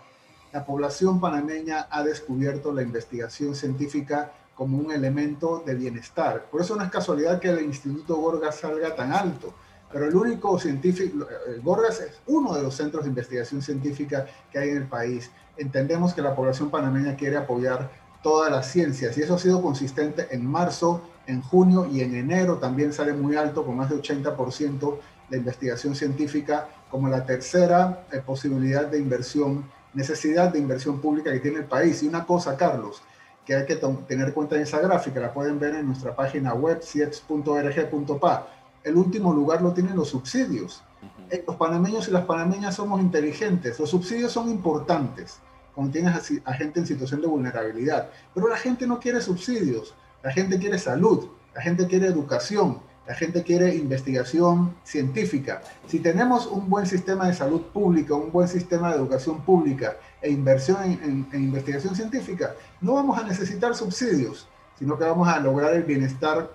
La 0.53 0.67
población 0.67 1.21
panameña 1.21 1.87
ha 1.91 2.03
descubierto 2.03 2.73
la 2.73 2.83
investigación 2.83 3.55
científica 3.55 4.33
como 4.55 4.79
un 4.79 4.93
elemento 4.93 5.63
de 5.65 5.75
bienestar. 5.75 6.47
Por 6.51 6.61
eso 6.61 6.77
no 6.77 6.85
es 6.85 6.91
casualidad 6.91 7.41
que 7.41 7.49
el 7.49 7.65
Instituto 7.65 8.17
Gorgas 8.17 8.61
salga 8.61 8.95
tan 8.95 9.13
alto. 9.13 9.55
Pero 9.95 10.07
el 10.07 10.17
único 10.17 10.59
científico, 10.59 11.25
el 11.47 11.63
Gorgas 11.63 12.01
es 12.01 12.21
uno 12.27 12.53
de 12.53 12.65
los 12.65 12.75
centros 12.75 13.05
de 13.05 13.11
investigación 13.11 13.63
científica 13.63 14.27
que 14.51 14.59
hay 14.59 14.71
en 14.71 14.79
el 14.79 14.89
país. 14.89 15.31
Entendemos 15.57 16.13
que 16.13 16.21
la 16.21 16.35
población 16.35 16.69
panameña 16.69 17.15
quiere 17.15 17.37
apoyar 17.37 17.93
todas 18.21 18.51
las 18.51 18.67
ciencias 18.67 19.17
y 19.17 19.23
eso 19.23 19.37
ha 19.37 19.39
sido 19.39 19.63
consistente 19.63 20.27
en 20.33 20.45
marzo 20.45 21.01
en 21.29 21.43
junio 21.43 21.87
y 21.89 22.01
en 22.01 22.17
enero 22.17 22.59
también 22.59 22.93
sale 22.93 23.13
muy 23.13 23.37
alto, 23.37 23.65
con 23.65 23.77
más 23.77 23.89
de 23.89 23.95
80% 23.95 24.99
de 25.31 25.37
investigación 25.37 25.95
científica 25.95 26.67
como 26.91 27.09
la 27.09 27.25
tercera 27.25 28.05
eh, 28.11 28.19
posibilidad 28.19 28.89
de 28.89 28.99
inversión, 28.99 29.65
necesidad 29.93 30.53
de 30.53 30.59
inversión 30.59 31.01
pública 31.01 31.31
que 31.33 31.39
tiene 31.39 31.59
el 31.59 31.67
país. 31.67 32.03
Y 32.03 32.09
una 32.09 32.27
cosa, 32.27 32.57
Carlos, 32.57 33.01
que 33.47 33.55
hay 33.55 33.65
que 33.65 33.77
tener 34.09 34.35
cuenta 34.35 34.57
en 34.57 34.63
esa 34.63 34.81
gráfica, 34.81 35.21
la 35.21 35.33
pueden 35.33 35.61
ver 35.61 35.77
en 35.77 35.87
nuestra 35.87 36.17
página 36.17 36.53
web, 36.53 36.83
ciets.org.pa. 36.83 38.49
El 38.85 38.97
último 38.97 39.33
lugar 39.33 39.63
lo 39.63 39.73
tienen 39.73 39.97
los 39.97 40.09
subsidios. 40.09 40.85
Eh, 41.31 41.43
los 41.47 41.57
panameños 41.57 42.07
y 42.09 42.13
las 42.13 42.25
panameñas 42.25 42.77
somos 42.77 43.01
inteligentes, 43.01 43.81
los 43.81 43.91
subsidios 43.91 44.31
son 44.31 44.49
importantes 44.49 45.41
cuando 45.75 45.93
tienes 45.93 46.41
a, 46.45 46.53
gente 46.53 46.81
en 46.81 46.87
situación 46.87 47.21
de 47.21 47.27
vulnerabilidad, 47.27 48.11
pero 48.33 48.49
la 48.49 48.57
gente 48.57 48.87
no 48.87 49.01
quiere 49.01 49.21
subsidios, 49.21 49.95
la 50.23 50.31
gente 50.31 50.59
quiere 50.59 50.79
salud, 50.79 51.29
la 51.55 51.63
gente 51.63 51.87
quiere 51.87 52.07
educación, 52.07 52.81
la 53.07 53.15
gente 53.15 53.43
quiere 53.43 53.75
investigación 53.75 54.75
científica. 54.85 55.63
Si 55.89 55.99
tenemos 55.99 56.47
un 56.47 56.71
buen 56.71 56.87
sistema 56.87 57.27
de 57.27 57.35
salud 57.35 57.63
pública, 57.73 58.15
un 58.15 58.31
buen 58.31 58.49
sistema 58.49 58.91
de 58.91 58.97
educación 58.97 59.43
pública 59.43 59.97
e 60.23 60.31
inversión 60.31 60.79
en, 60.85 61.27
investigación 61.33 61.95
científica, 61.97 62.55
no 62.81 62.95
vamos 62.95 63.19
a 63.19 63.25
necesitar 63.25 63.75
subsidios, 63.75 64.49
sino 64.79 64.97
que 64.97 65.05
vamos 65.05 65.29
a 65.29 65.41
lograr 65.41 65.75
el 65.75 65.83
bienestar 65.83 66.51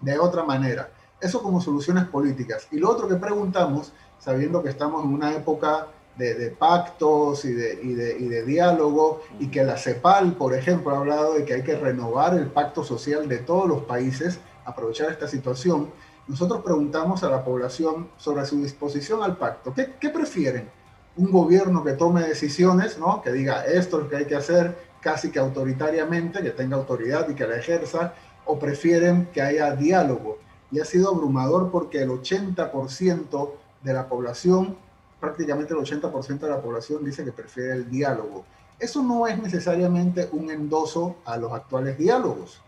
de 0.00 0.18
otra 0.18 0.42
manera. 0.42 0.90
Eso 1.24 1.42
como 1.42 1.58
soluciones 1.58 2.04
políticas. 2.04 2.68
Y 2.70 2.78
lo 2.78 2.90
otro 2.90 3.08
que 3.08 3.14
preguntamos, 3.14 3.94
sabiendo 4.18 4.62
que 4.62 4.68
estamos 4.68 5.02
en 5.06 5.14
una 5.14 5.34
época 5.34 5.86
de, 6.18 6.50
pactos 6.50 7.46
y 7.46 7.54
de, 7.54 8.44
diálogo, 8.44 9.22
y 9.38 9.48
que 9.48 9.64
la 9.64 9.78
CEPAL, 9.78 10.34
por 10.34 10.52
ejemplo, 10.52 10.94
ha 10.94 10.98
hablado 10.98 11.32
de 11.32 11.46
que 11.46 11.54
hay 11.54 11.62
que 11.62 11.76
renovar 11.76 12.34
el 12.34 12.48
pacto 12.48 12.84
social 12.84 13.26
de 13.26 13.38
todos 13.38 13.66
los 13.66 13.84
países, 13.84 14.38
aprovechar 14.66 15.10
esta 15.10 15.26
situación, 15.26 15.90
nosotros 16.28 16.60
preguntamos 16.62 17.24
a 17.24 17.30
la 17.30 17.42
población 17.42 18.10
sobre 18.18 18.44
su 18.44 18.60
disposición 18.60 19.22
al 19.22 19.38
pacto. 19.38 19.72
¿Qué, 19.72 19.94
qué 19.98 20.10
prefieren? 20.10 20.68
Un 21.16 21.32
gobierno 21.32 21.82
que 21.82 21.92
tome 21.92 22.20
decisiones, 22.22 22.98
¿no? 22.98 23.22
que 23.22 23.32
diga 23.32 23.64
esto 23.64 23.96
es 23.96 24.02
lo 24.02 24.10
que 24.10 24.16
hay 24.16 24.26
que 24.26 24.36
hacer 24.36 24.76
casi 25.00 25.30
que 25.30 25.38
autoritariamente, 25.38 26.42
que 26.42 26.50
tenga 26.50 26.76
autoridad 26.76 27.26
y 27.30 27.34
que 27.34 27.46
la 27.46 27.56
ejerza, 27.56 28.12
o 28.44 28.58
prefieren 28.58 29.30
que 29.32 29.40
haya 29.40 29.74
diálogo. 29.74 30.43
Y 30.74 30.80
ha 30.80 30.84
sido 30.84 31.08
abrumador 31.08 31.70
porque 31.70 32.02
el 32.02 32.10
80% 32.10 33.50
de 33.82 33.92
la 33.94 34.08
población, 34.08 34.76
prácticamente 35.20 35.72
el 35.72 35.80
80% 35.80 36.40
de 36.40 36.50
la 36.50 36.60
población 36.60 37.02
dice 37.02 37.24
que 37.24 37.32
prefiere 37.32 37.72
el 37.72 37.90
diálogo. 37.90 38.44
Eso 38.78 39.02
no 39.02 39.26
es 39.26 39.40
necesariamente 39.40 40.28
un 40.32 40.50
endoso 40.50 41.16
a 41.24 41.38
los 41.38 41.52
actuales 41.52 41.96
diálogos 41.96 42.60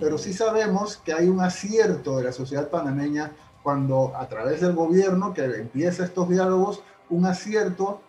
pero 0.00 0.18
sí 0.18 0.32
sabemos 0.32 0.96
que 0.96 1.12
hay 1.12 1.28
un 1.28 1.40
acierto 1.40 2.16
de 2.16 2.24
la 2.24 2.32
sociedad 2.32 2.68
panameña 2.68 3.32
cuando 3.62 4.12
a 4.16 4.28
través 4.28 4.60
del 4.60 4.74
gobierno 4.74 5.32
que 5.32 5.44
empieza 5.44 6.04
estos 6.04 6.28
diálogos, 6.28 6.82
un 7.08 7.26
acierto 7.26 8.00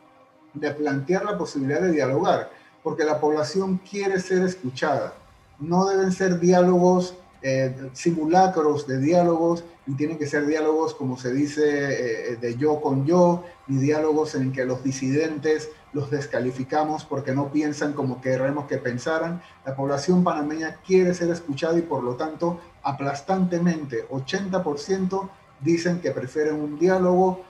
de 0.53 0.71
plantear 0.71 1.25
la 1.25 1.37
posibilidad 1.37 1.81
de 1.81 1.91
dialogar, 1.91 2.49
porque 2.83 3.03
la 3.03 3.19
población 3.19 3.79
quiere 3.89 4.19
ser 4.19 4.43
escuchada. 4.43 5.13
No 5.59 5.85
deben 5.85 6.11
ser 6.11 6.39
diálogos 6.39 7.15
eh, 7.47 7.91
simulacros 7.93 8.87
de 8.87 8.97
diálogos 8.97 9.63
y 9.85 9.93
tienen 9.93 10.17
que 10.17 10.25
ser 10.25 10.47
diálogos, 10.47 10.95
como 10.95 11.15
se 11.15 11.31
dice, 11.31 12.31
eh, 12.31 12.35
de 12.37 12.57
yo 12.57 12.81
con 12.81 13.05
yo, 13.05 13.43
y 13.67 13.77
diálogos 13.77 14.33
en 14.33 14.51
que 14.51 14.65
los 14.65 14.83
disidentes 14.83 15.69
los 15.93 16.09
descalificamos 16.09 17.05
porque 17.05 17.35
no 17.35 17.51
piensan 17.51 17.93
como 17.93 18.19
queremos 18.19 18.65
que 18.65 18.79
pensaran. 18.79 19.43
La 19.63 19.75
población 19.75 20.23
panameña 20.23 20.77
quiere 20.87 21.13
ser 21.13 21.29
escuchada 21.29 21.77
y 21.77 21.83
por 21.83 22.01
lo 22.01 22.15
tanto, 22.15 22.59
aplastantemente, 22.81 24.07
80% 24.09 25.29
dicen 25.59 26.01
que 26.01 26.09
prefieren 26.09 26.55
un 26.55 26.79
diálogo, 26.79 27.45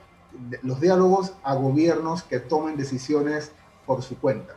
los 0.61 0.81
diálogos 0.81 1.35
a 1.41 1.55
gobiernos 1.55 2.21
que 2.23 2.39
tomen 2.39 2.75
decisiones 2.75 3.53
por 3.85 4.03
su 4.03 4.19
cuenta. 4.19 4.55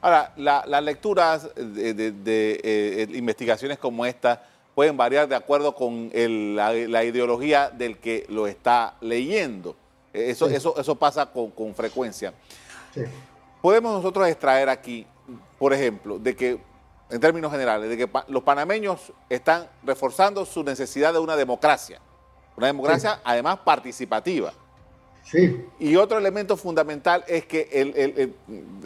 Ahora, 0.00 0.32
las 0.36 0.84
lecturas 0.84 1.50
de, 1.56 2.60
eh, 2.62 3.08
investigaciones 3.14 3.76
como 3.76 4.06
esta 4.06 4.46
pueden 4.80 4.96
variar 4.96 5.28
de 5.28 5.36
acuerdo 5.36 5.74
con 5.74 6.10
la, 6.10 7.04
ideología 7.04 7.68
del 7.68 7.98
que 7.98 8.24
lo 8.30 8.46
está 8.46 8.96
leyendo. 9.02 9.76
Eso, 10.10 10.48
eso, 10.48 10.74
eso 10.80 10.94
pasa 10.94 11.26
con, 11.26 11.74
frecuencia. 11.74 12.32
Podemos 13.60 13.92
nosotros 13.92 14.26
extraer 14.26 14.70
aquí, 14.70 15.06
por 15.58 15.74
ejemplo, 15.74 16.18
de 16.18 16.34
que, 16.34 16.58
en 17.10 17.20
términos 17.20 17.52
generales, 17.52 17.90
de 17.90 17.98
que 17.98 18.10
los 18.28 18.42
panameños 18.42 19.12
están 19.28 19.68
reforzando 19.82 20.46
su 20.46 20.64
necesidad 20.64 21.12
de 21.12 21.18
una 21.18 21.36
democracia. 21.36 22.00
Una 22.56 22.68
democracia, 22.68 23.20
además, 23.22 23.58
participativa. 23.58 24.54
Sí. 25.24 25.62
Y 25.78 25.94
otro 25.96 26.16
elemento 26.16 26.56
fundamental 26.56 27.22
es 27.28 27.44
que, 27.44 28.32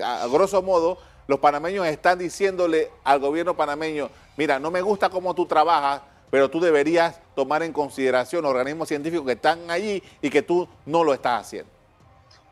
a 0.03 0.27
grosso 0.27 0.61
modo, 0.61 0.99
los 1.27 1.39
panameños 1.39 1.87
están 1.87 2.19
diciéndole 2.19 2.91
al 3.05 3.21
gobierno 3.21 3.57
panameño, 3.57 4.11
mira, 4.37 4.59
no 4.59 4.71
me 4.71 4.83
gusta 4.83 5.09
cómo 5.09 5.35
tú 5.35 5.47
trabajas, 5.47 6.03
pero 6.31 6.51
tú 6.51 6.61
deberías 6.61 7.21
tomar 7.35 7.63
en 7.63 7.73
consideración 7.73 8.45
organismos 8.45 8.89
científicos 8.89 9.27
que 9.27 9.33
están 9.33 9.71
allí 9.71 10.03
y 10.21 10.31
que 10.31 10.43
tú 10.43 10.69
no 10.87 11.05
lo 11.05 11.15
estás 11.15 11.43
haciendo. 11.43 11.75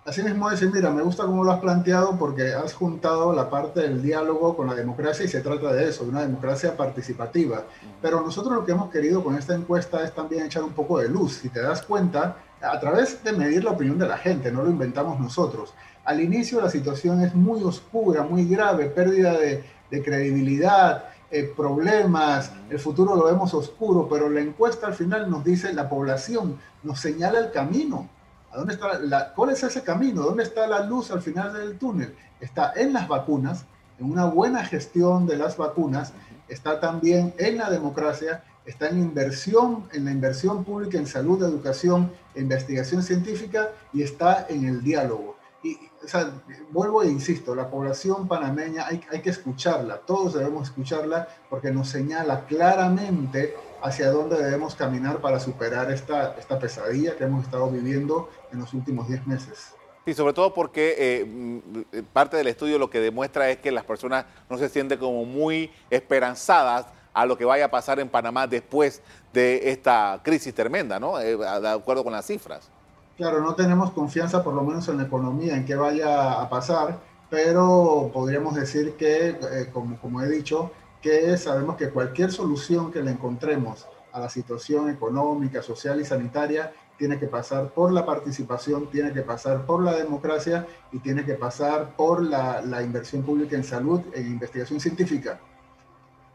Así 0.04 0.20
mismo 0.20 0.50
decir, 0.50 0.68
mira, 0.72 0.90
me 0.90 1.02
gusta 1.02 1.24
cómo 1.24 1.44
lo 1.44 1.52
has 1.52 1.60
planteado 1.60 2.18
porque 2.18 2.52
has 2.52 2.74
juntado 2.74 3.32
la 3.32 3.48
parte 3.48 3.82
del 3.82 4.02
diálogo 4.02 4.56
con 4.56 4.66
la 4.66 4.74
democracia 4.74 5.24
y 5.24 5.28
se 5.28 5.40
trata 5.40 5.72
de 5.72 5.88
eso, 5.88 6.02
de 6.02 6.10
una 6.10 6.22
democracia 6.22 6.76
participativa. 6.76 7.62
Pero 8.00 8.20
nosotros 8.20 8.52
lo 8.52 8.64
que 8.64 8.72
hemos 8.72 8.90
querido 8.90 9.22
con 9.22 9.38
esta 9.38 9.54
encuesta 9.54 10.02
es 10.02 10.12
también 10.12 10.46
echar 10.46 10.64
un 10.64 10.72
poco 10.72 10.98
de 10.98 11.08
luz. 11.08 11.34
Si 11.34 11.50
te 11.50 11.62
das 11.62 11.82
cuenta, 11.82 12.36
a 12.62 12.78
través 12.78 13.22
de 13.24 13.32
medir 13.32 13.64
la 13.64 13.72
opinión 13.72 13.98
de 13.98 14.06
la 14.06 14.16
gente, 14.16 14.52
no 14.52 14.62
lo 14.62 14.70
inventamos 14.70 15.18
nosotros. 15.18 15.74
Al 16.04 16.20
inicio 16.20 16.60
la 16.60 16.70
situación 16.70 17.22
es 17.22 17.34
muy 17.34 17.62
oscura, 17.62 18.22
muy 18.22 18.46
grave, 18.46 18.86
pérdida 18.86 19.36
de, 19.38 19.64
credibilidad, 20.02 21.04
eh, 21.30 21.52
problemas, 21.54 22.50
el 22.70 22.78
futuro 22.78 23.14
lo 23.14 23.24
vemos 23.24 23.52
oscuro, 23.52 24.08
pero 24.08 24.30
la 24.30 24.40
encuesta 24.40 24.86
al 24.86 24.94
final 24.94 25.30
nos 25.30 25.44
dice 25.44 25.72
la 25.74 25.88
población, 25.88 26.58
nos 26.82 27.00
señala 27.00 27.38
el 27.40 27.50
camino. 27.50 28.08
¿A 28.50 28.56
dónde 28.58 28.74
está 28.74 28.98
la, 28.98 29.34
¿Cuál 29.34 29.50
es 29.50 29.62
ese 29.62 29.82
camino? 29.82 30.22
¿Dónde 30.22 30.44
está 30.44 30.66
la 30.66 30.84
luz 30.84 31.10
al 31.10 31.20
final 31.20 31.52
del 31.52 31.78
túnel? 31.78 32.14
Está 32.40 32.72
en 32.74 32.94
las 32.94 33.06
vacunas, 33.06 33.66
en 33.98 34.10
una 34.10 34.24
buena 34.24 34.64
gestión 34.64 35.26
de 35.26 35.36
las 35.36 35.58
vacunas, 35.58 36.14
está 36.48 36.80
también 36.80 37.34
en 37.38 37.58
la 37.58 37.70
democracia, 37.70 38.42
está 38.64 38.88
en 38.88 39.00
inversión, 39.00 39.88
en 39.92 40.04
la 40.04 40.12
inversión 40.12 40.64
pública 40.64 40.98
en 40.98 41.06
salud, 41.06 41.42
educación 41.42 42.12
e 42.34 42.40
investigación 42.40 43.02
científica 43.02 43.70
y 43.92 44.02
está 44.02 44.46
en 44.48 44.66
el 44.66 44.82
diálogo 44.82 45.36
y, 45.62 45.78
o 46.04 46.08
sea, 46.08 46.30
vuelvo 46.70 47.02
e 47.02 47.08
insisto, 47.08 47.54
la 47.54 47.70
población 47.70 48.26
panameña 48.26 48.86
hay, 48.86 49.00
hay, 49.10 49.20
que 49.20 49.30
escucharla, 49.30 49.98
todos 49.98 50.34
debemos 50.34 50.68
escucharla 50.68 51.28
porque 51.48 51.70
nos 51.70 51.88
señala 51.88 52.46
claramente 52.46 53.54
hacia 53.82 54.10
dónde 54.10 54.42
debemos 54.42 54.74
caminar 54.74 55.20
para 55.20 55.38
superar 55.38 55.90
esta, 55.92 56.36
esta 56.38 56.58
pesadilla 56.58 57.16
que 57.16 57.24
hemos 57.24 57.44
estado 57.44 57.70
viviendo 57.70 58.28
en 58.52 58.60
los 58.60 58.74
últimos 58.74 59.08
10 59.08 59.26
meses. 59.26 59.74
Y 60.04 60.14
sobre 60.14 60.32
todo 60.32 60.52
porque 60.52 60.96
eh, 60.98 61.24
mm, 61.24 62.02
parte 62.12 62.36
del 62.36 62.48
estudio 62.48 62.78
lo 62.78 62.90
que 62.90 62.98
demuestra 62.98 63.48
es 63.50 63.58
que 63.58 63.70
las 63.70 63.84
personas 63.84 64.24
no 64.50 64.58
se 64.58 64.68
sienten 64.68 64.98
como 64.98 65.24
muy 65.24 65.70
esperanzadas 65.90 66.86
a 67.14 67.26
lo 67.26 67.36
que 67.36 67.44
vaya 67.44 67.66
a 67.66 67.70
pasar 67.70 68.00
en 68.00 68.08
Panamá 68.08 68.46
después 68.46 69.02
de 69.32 69.70
esta 69.70 70.20
crisis 70.22 70.54
tremenda, 70.54 70.98
¿no? 70.98 71.20
Eh, 71.20 71.36
de 71.36 71.68
acuerdo 71.68 72.04
con 72.04 72.12
las 72.12 72.26
cifras. 72.26 72.70
Claro, 73.16 73.40
no 73.40 73.54
tenemos 73.54 73.92
confianza 73.92 74.42
por 74.42 74.54
lo 74.54 74.62
menos 74.62 74.88
en 74.88 74.96
la 74.96 75.04
economía, 75.04 75.54
en 75.54 75.64
qué 75.64 75.74
vaya 75.74 76.40
a 76.40 76.48
pasar, 76.48 76.98
pero 77.28 78.10
podríamos 78.12 78.54
decir 78.54 78.94
que, 78.96 79.28
eh, 79.28 79.70
como, 79.72 80.22
he 80.22 80.28
dicho, 80.28 80.70
que 81.00 81.36
sabemos 81.36 81.76
que 81.76 81.90
cualquier 81.90 82.32
solución 82.32 82.90
que 82.90 83.02
le 83.02 83.10
encontremos 83.10 83.86
a 84.12 84.20
la 84.20 84.28
situación 84.28 84.90
económica, 84.90 85.62
social 85.62 86.00
y 86.00 86.04
sanitaria 86.04 86.72
tiene 86.98 87.18
que 87.18 87.26
pasar 87.26 87.70
por 87.70 87.92
la 87.92 88.06
participación, 88.06 88.90
tiene 88.90 89.12
que 89.12 89.22
pasar 89.22 89.66
por 89.66 89.82
la 89.82 89.94
democracia 89.96 90.66
y 90.92 90.98
tiene 91.00 91.24
que 91.24 91.34
pasar 91.34 91.96
por 91.96 92.22
la, 92.22 92.62
la 92.62 92.82
inversión 92.82 93.22
pública 93.22 93.56
en 93.56 93.64
salud, 93.64 94.00
en 94.14 94.26
investigación 94.26 94.80
científica. 94.80 95.40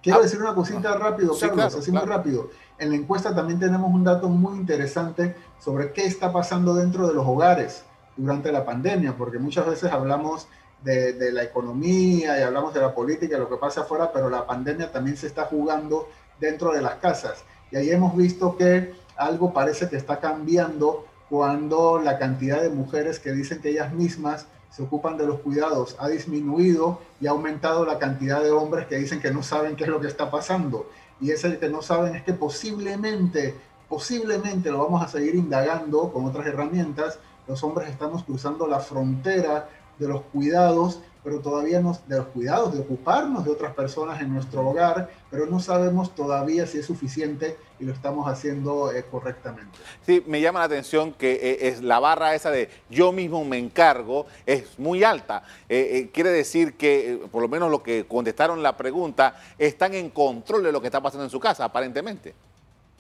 Quiero 0.01 0.19
ah, 0.19 0.21
decir 0.21 0.39
una 0.41 0.53
cosita 0.53 0.95
rápido, 0.95 1.37
Carlos, 1.39 1.75
así 1.75 1.91
muy 1.91 2.01
rápido. 2.01 2.49
En 2.77 2.91
la 2.91 2.95
encuesta 2.95 3.33
también 3.35 3.59
tenemos 3.59 3.91
un 3.91 4.03
dato 4.03 4.29
muy 4.29 4.57
interesante 4.57 5.35
sobre 5.59 5.91
qué 5.91 6.05
está 6.05 6.31
pasando 6.31 6.75
dentro 6.75 7.07
de 7.07 7.13
los 7.13 7.25
hogares 7.25 7.83
durante 8.15 8.51
la 8.51 8.65
pandemia, 8.65 9.15
porque 9.17 9.39
muchas 9.39 9.65
veces 9.65 9.91
hablamos 9.91 10.47
de, 10.83 11.13
de 11.13 11.31
la 11.31 11.43
economía 11.43 12.39
y 12.39 12.43
hablamos 12.43 12.73
de 12.73 12.81
la 12.81 12.93
política, 12.93 13.37
lo 13.37 13.49
que 13.49 13.57
pasa 13.57 13.81
afuera, 13.81 14.11
pero 14.13 14.29
la 14.29 14.45
pandemia 14.45 14.91
también 14.91 15.17
se 15.17 15.27
está 15.27 15.45
jugando 15.45 16.07
dentro 16.39 16.71
de 16.71 16.81
las 16.81 16.95
casas. 16.95 17.43
Y 17.71 17.77
ahí 17.77 17.89
hemos 17.89 18.15
visto 18.15 18.55
que 18.55 18.93
algo 19.17 19.51
parece 19.51 19.89
que 19.89 19.97
está 19.97 20.19
cambiando 20.19 21.05
cuando 21.29 21.99
la 21.99 22.17
cantidad 22.17 22.61
de 22.61 22.69
mujeres 22.69 23.19
que 23.19 23.31
dicen 23.31 23.61
que 23.61 23.69
ellas 23.69 23.93
mismas 23.93 24.47
se 24.69 24.83
ocupan 24.83 25.17
de 25.17 25.25
los 25.25 25.39
cuidados 25.39 25.95
ha 25.99 26.07
disminuido 26.07 26.99
y 27.19 27.27
ha 27.27 27.31
aumentado 27.31 27.85
la 27.85 27.99
cantidad 27.99 28.41
de 28.41 28.51
hombres 28.51 28.87
que 28.87 28.97
dicen 28.97 29.19
que 29.19 29.31
no 29.31 29.43
saben 29.43 29.75
qué 29.75 29.85
es 29.85 29.89
lo 29.89 29.99
que 29.99 30.07
está 30.07 30.29
pasando. 30.29 30.89
Y 31.19 31.31
es 31.31 31.43
el 31.43 31.57
que 31.57 31.69
no 31.69 31.81
saben 31.81 32.15
es 32.15 32.23
que 32.23 32.33
posiblemente, 32.33 33.55
posiblemente 33.89 34.71
lo 34.71 34.83
vamos 34.83 35.03
a 35.03 35.07
seguir 35.07 35.35
indagando 35.35 36.11
con 36.11 36.25
otras 36.25 36.45
herramientas, 36.45 37.19
los 37.47 37.63
hombres 37.63 37.89
estamos 37.89 38.23
cruzando 38.23 38.67
la 38.67 38.79
frontera 38.79 39.69
de 39.97 40.07
los 40.07 40.21
cuidados, 40.21 40.99
pero 41.23 41.39
todavía 41.39 41.81
no, 41.81 41.97
de 42.07 42.17
los 42.17 42.27
cuidados, 42.27 42.73
de 42.73 42.81
ocuparnos 42.81 43.45
de 43.45 43.51
otras 43.51 43.73
personas 43.73 44.21
en 44.21 44.33
nuestro 44.33 44.67
hogar, 44.67 45.09
pero 45.31 45.45
no 45.45 45.59
sabemos 45.59 46.13
todavía 46.13 46.67
si 46.67 46.79
es 46.79 46.85
suficiente 46.85 47.57
y 47.79 47.85
lo 47.85 47.93
estamos 47.93 48.27
haciendo 48.27 48.91
eh, 48.91 49.05
correctamente. 49.09 49.77
Sí, 50.05 50.23
me 50.27 50.41
llama 50.41 50.59
la 50.59 50.65
atención 50.65 51.13
que 51.13 51.33
eh, 51.33 51.67
es 51.67 51.81
la 51.81 51.99
barra 51.99 52.35
esa 52.35 52.51
de 52.51 52.69
yo 52.89 53.11
mismo 53.11 53.43
me 53.45 53.57
encargo 53.57 54.25
es 54.45 54.79
muy 54.79 55.03
alta. 55.03 55.43
Eh, 55.69 56.09
quiere 56.13 56.29
decir 56.29 56.75
que, 56.75 57.27
por 57.31 57.41
lo 57.41 57.47
menos 57.47 57.69
lo 57.69 57.83
que 57.83 58.05
contestaron 58.07 58.63
la 58.63 58.75
pregunta, 58.75 59.35
están 59.57 59.93
en 59.93 60.09
control 60.09 60.63
de 60.63 60.71
lo 60.71 60.81
que 60.81 60.87
está 60.87 61.01
pasando 61.01 61.23
en 61.23 61.29
su 61.29 61.39
casa, 61.39 61.65
aparentemente 61.65 62.33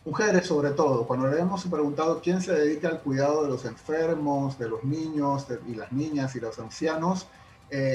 mujeres 0.05 0.47
sobre 0.47 0.69
todo, 0.69 1.05
cuando 1.05 1.27
le 1.27 1.37
hemos 1.37 1.65
preguntado 1.65 2.21
quién 2.21 2.39
se 2.39 2.53
dedica 2.53 2.87
al 2.87 3.01
cuidado 3.01 3.43
de 3.43 3.49
los 3.49 3.65
enfermos, 3.65 4.57
de 4.57 4.69
los 4.69 4.85
niños 4.85 5.45
y 5.67 5.75
las 5.75 5.91
niñas 5.91 6.33
y 6.37 6.39
los 6.39 6.57
ancianos, 6.59 7.27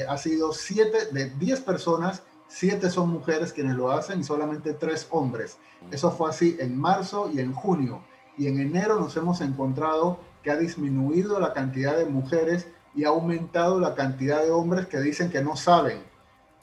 ha 0.07 0.17
sido 0.19 0.53
siete 0.53 1.07
de 1.11 1.31
diez 1.31 1.61
personas, 1.61 2.21
siete 2.53 2.91
son 2.91 3.09
mujeres 3.09 3.51
quienes 3.51 3.75
lo 3.75 3.91
hacen 3.91 4.19
y 4.19 4.23
solamente 4.23 4.73
tres 4.73 5.07
hombres. 5.09 5.57
Eso 5.89 6.11
fue 6.11 6.29
así 6.29 6.55
en 6.59 6.79
marzo 6.79 7.31
y 7.33 7.39
en 7.39 7.51
junio. 7.51 8.03
Y 8.37 8.45
en 8.45 8.59
enero 8.59 8.99
nos 8.99 9.17
hemos 9.17 9.41
encontrado 9.41 10.19
que 10.43 10.51
ha 10.51 10.55
disminuido 10.55 11.39
la 11.39 11.51
cantidad 11.53 11.97
de 11.97 12.05
mujeres 12.05 12.67
y 12.93 13.05
ha 13.05 13.09
aumentado 13.09 13.79
la 13.79 13.95
cantidad 13.95 14.43
de 14.43 14.51
hombres 14.51 14.85
que 14.85 14.99
dicen 14.99 15.31
que 15.31 15.41
no 15.41 15.55
saben. 15.55 16.03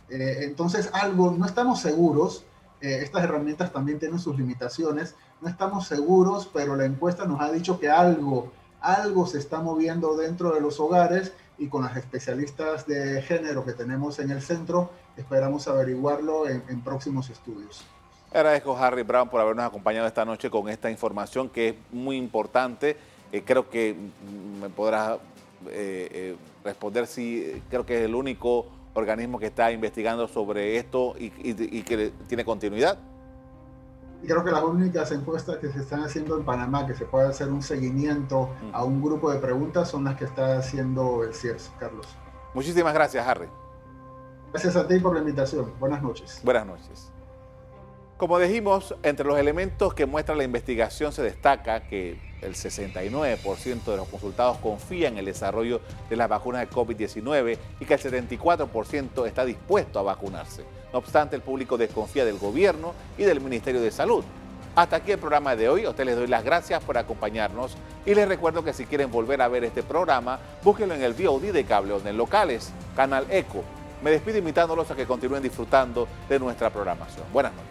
Eh, 0.08 0.38
entonces, 0.42 0.90
algo, 0.92 1.32
no 1.32 1.44
estamos 1.44 1.80
seguros, 1.80 2.44
eh, 2.80 3.00
estas 3.02 3.24
herramientas 3.24 3.72
también 3.72 3.98
tienen 3.98 4.20
sus 4.20 4.38
limitaciones, 4.38 5.16
no 5.40 5.48
estamos 5.48 5.88
seguros, 5.88 6.48
pero 6.52 6.76
la 6.76 6.84
encuesta 6.84 7.24
nos 7.24 7.40
ha 7.40 7.50
dicho 7.50 7.80
que 7.80 7.90
algo, 7.90 8.52
algo 8.80 9.26
se 9.26 9.38
está 9.38 9.60
moviendo 9.60 10.16
dentro 10.16 10.54
de 10.54 10.60
los 10.60 10.78
hogares 10.78 11.32
y 11.60 11.68
con 11.68 11.82
las 11.82 11.94
especialistas 11.94 12.86
de 12.86 13.20
género 13.20 13.64
que 13.66 13.74
tenemos 13.74 14.18
en 14.18 14.30
el 14.30 14.40
centro, 14.40 14.90
esperamos 15.18 15.68
averiguarlo 15.68 16.48
en, 16.48 16.80
próximos 16.80 17.28
estudios. 17.28 17.84
Agradezco 18.32 18.74
Harry 18.78 19.02
Brown 19.02 19.28
por 19.28 19.42
habernos 19.42 19.66
acompañado 19.66 20.06
esta 20.06 20.24
noche 20.24 20.48
con 20.48 20.70
esta 20.70 20.90
información 20.90 21.50
que 21.50 21.68
es 21.68 21.74
muy 21.92 22.16
importante. 22.16 22.96
Eh, 23.30 23.42
creo 23.44 23.68
que 23.68 23.94
me 24.58 24.70
podrá 24.70 25.18
eh, 25.68 26.08
eh, 26.10 26.36
responder 26.64 27.06
si 27.06 27.62
creo 27.68 27.84
que 27.84 27.98
es 27.98 28.04
el 28.06 28.14
único 28.14 28.66
organismo 28.94 29.38
que 29.38 29.46
está 29.46 29.70
investigando 29.70 30.28
sobre 30.28 30.78
esto 30.78 31.14
y 31.18 31.30
que 31.82 32.10
tiene 32.26 32.42
continuidad. 32.42 32.98
Y 34.22 34.26
creo 34.26 34.44
que 34.44 34.50
las 34.50 34.62
únicas 34.62 35.10
encuestas 35.12 35.56
que 35.58 35.72
se 35.72 35.80
están 35.80 36.02
haciendo 36.02 36.36
en 36.36 36.44
Panamá, 36.44 36.86
que 36.86 36.94
se 36.94 37.06
puede 37.06 37.28
hacer 37.28 37.48
un 37.48 37.62
seguimiento 37.62 38.50
a 38.72 38.84
un 38.84 39.02
grupo 39.02 39.32
de 39.32 39.38
preguntas, 39.38 39.88
son 39.88 40.04
las 40.04 40.16
que 40.16 40.24
está 40.24 40.58
haciendo 40.58 41.24
el 41.24 41.34
CIERS, 41.34 41.72
Carlos. 41.78 42.06
Muchísimas 42.52 42.92
gracias, 42.92 43.26
Harry. 43.26 43.48
Gracias 44.52 44.76
a 44.76 44.86
ti 44.86 44.98
por 44.98 45.14
la 45.14 45.20
invitación. 45.20 45.72
Buenas 45.78 46.02
noches. 46.02 46.40
Buenas 46.42 46.66
noches. 46.66 47.12
Como 48.20 48.38
dijimos, 48.38 48.94
entre 49.02 49.24
los 49.24 49.38
elementos 49.38 49.94
que 49.94 50.04
muestra 50.04 50.34
la 50.34 50.44
investigación 50.44 51.10
se 51.10 51.22
destaca 51.22 51.84
que 51.88 52.18
el 52.42 52.54
69% 52.54 53.84
de 53.84 53.96
los 53.96 54.08
consultados 54.08 54.58
confía 54.58 55.08
en 55.08 55.16
el 55.16 55.24
desarrollo 55.24 55.80
de 56.10 56.16
las 56.16 56.28
vacunas 56.28 56.60
de 56.60 56.68
COVID-19 56.68 57.58
y 57.80 57.84
que 57.86 57.94
el 57.94 58.00
74% 58.00 59.26
está 59.26 59.44
dispuesto 59.46 59.98
a 59.98 60.02
vacunarse. 60.02 60.64
No 60.92 60.98
obstante, 60.98 61.36
el 61.36 61.42
público 61.42 61.78
desconfía 61.78 62.24
del 62.24 62.38
gobierno 62.38 62.94
y 63.16 63.24
del 63.24 63.40
Ministerio 63.40 63.80
de 63.80 63.90
Salud. 63.90 64.24
Hasta 64.74 64.96
aquí 64.96 65.12
el 65.12 65.18
programa 65.18 65.56
de 65.56 65.68
hoy. 65.68 65.84
A 65.84 65.90
ustedes 65.90 66.06
les 66.08 66.16
doy 66.16 66.26
las 66.26 66.44
gracias 66.44 66.82
por 66.82 66.96
acompañarnos 66.98 67.76
y 68.06 68.14
les 68.14 68.28
recuerdo 68.28 68.64
que 68.64 68.72
si 68.72 68.86
quieren 68.86 69.10
volver 69.10 69.42
a 69.42 69.48
ver 69.48 69.64
este 69.64 69.82
programa, 69.82 70.38
búsquenlo 70.62 70.94
en 70.94 71.02
el 71.02 71.12
VOD 71.14 71.52
de 71.52 71.64
Cable 71.64 71.96
en 72.04 72.16
Locales, 72.16 72.72
Canal 72.96 73.26
Eco. 73.30 73.62
Me 74.02 74.10
despido 74.10 74.38
invitándolos 74.38 74.90
a 74.90 74.96
que 74.96 75.06
continúen 75.06 75.42
disfrutando 75.42 76.08
de 76.28 76.38
nuestra 76.38 76.70
programación. 76.70 77.26
Buenas 77.32 77.52
noches. 77.52 77.70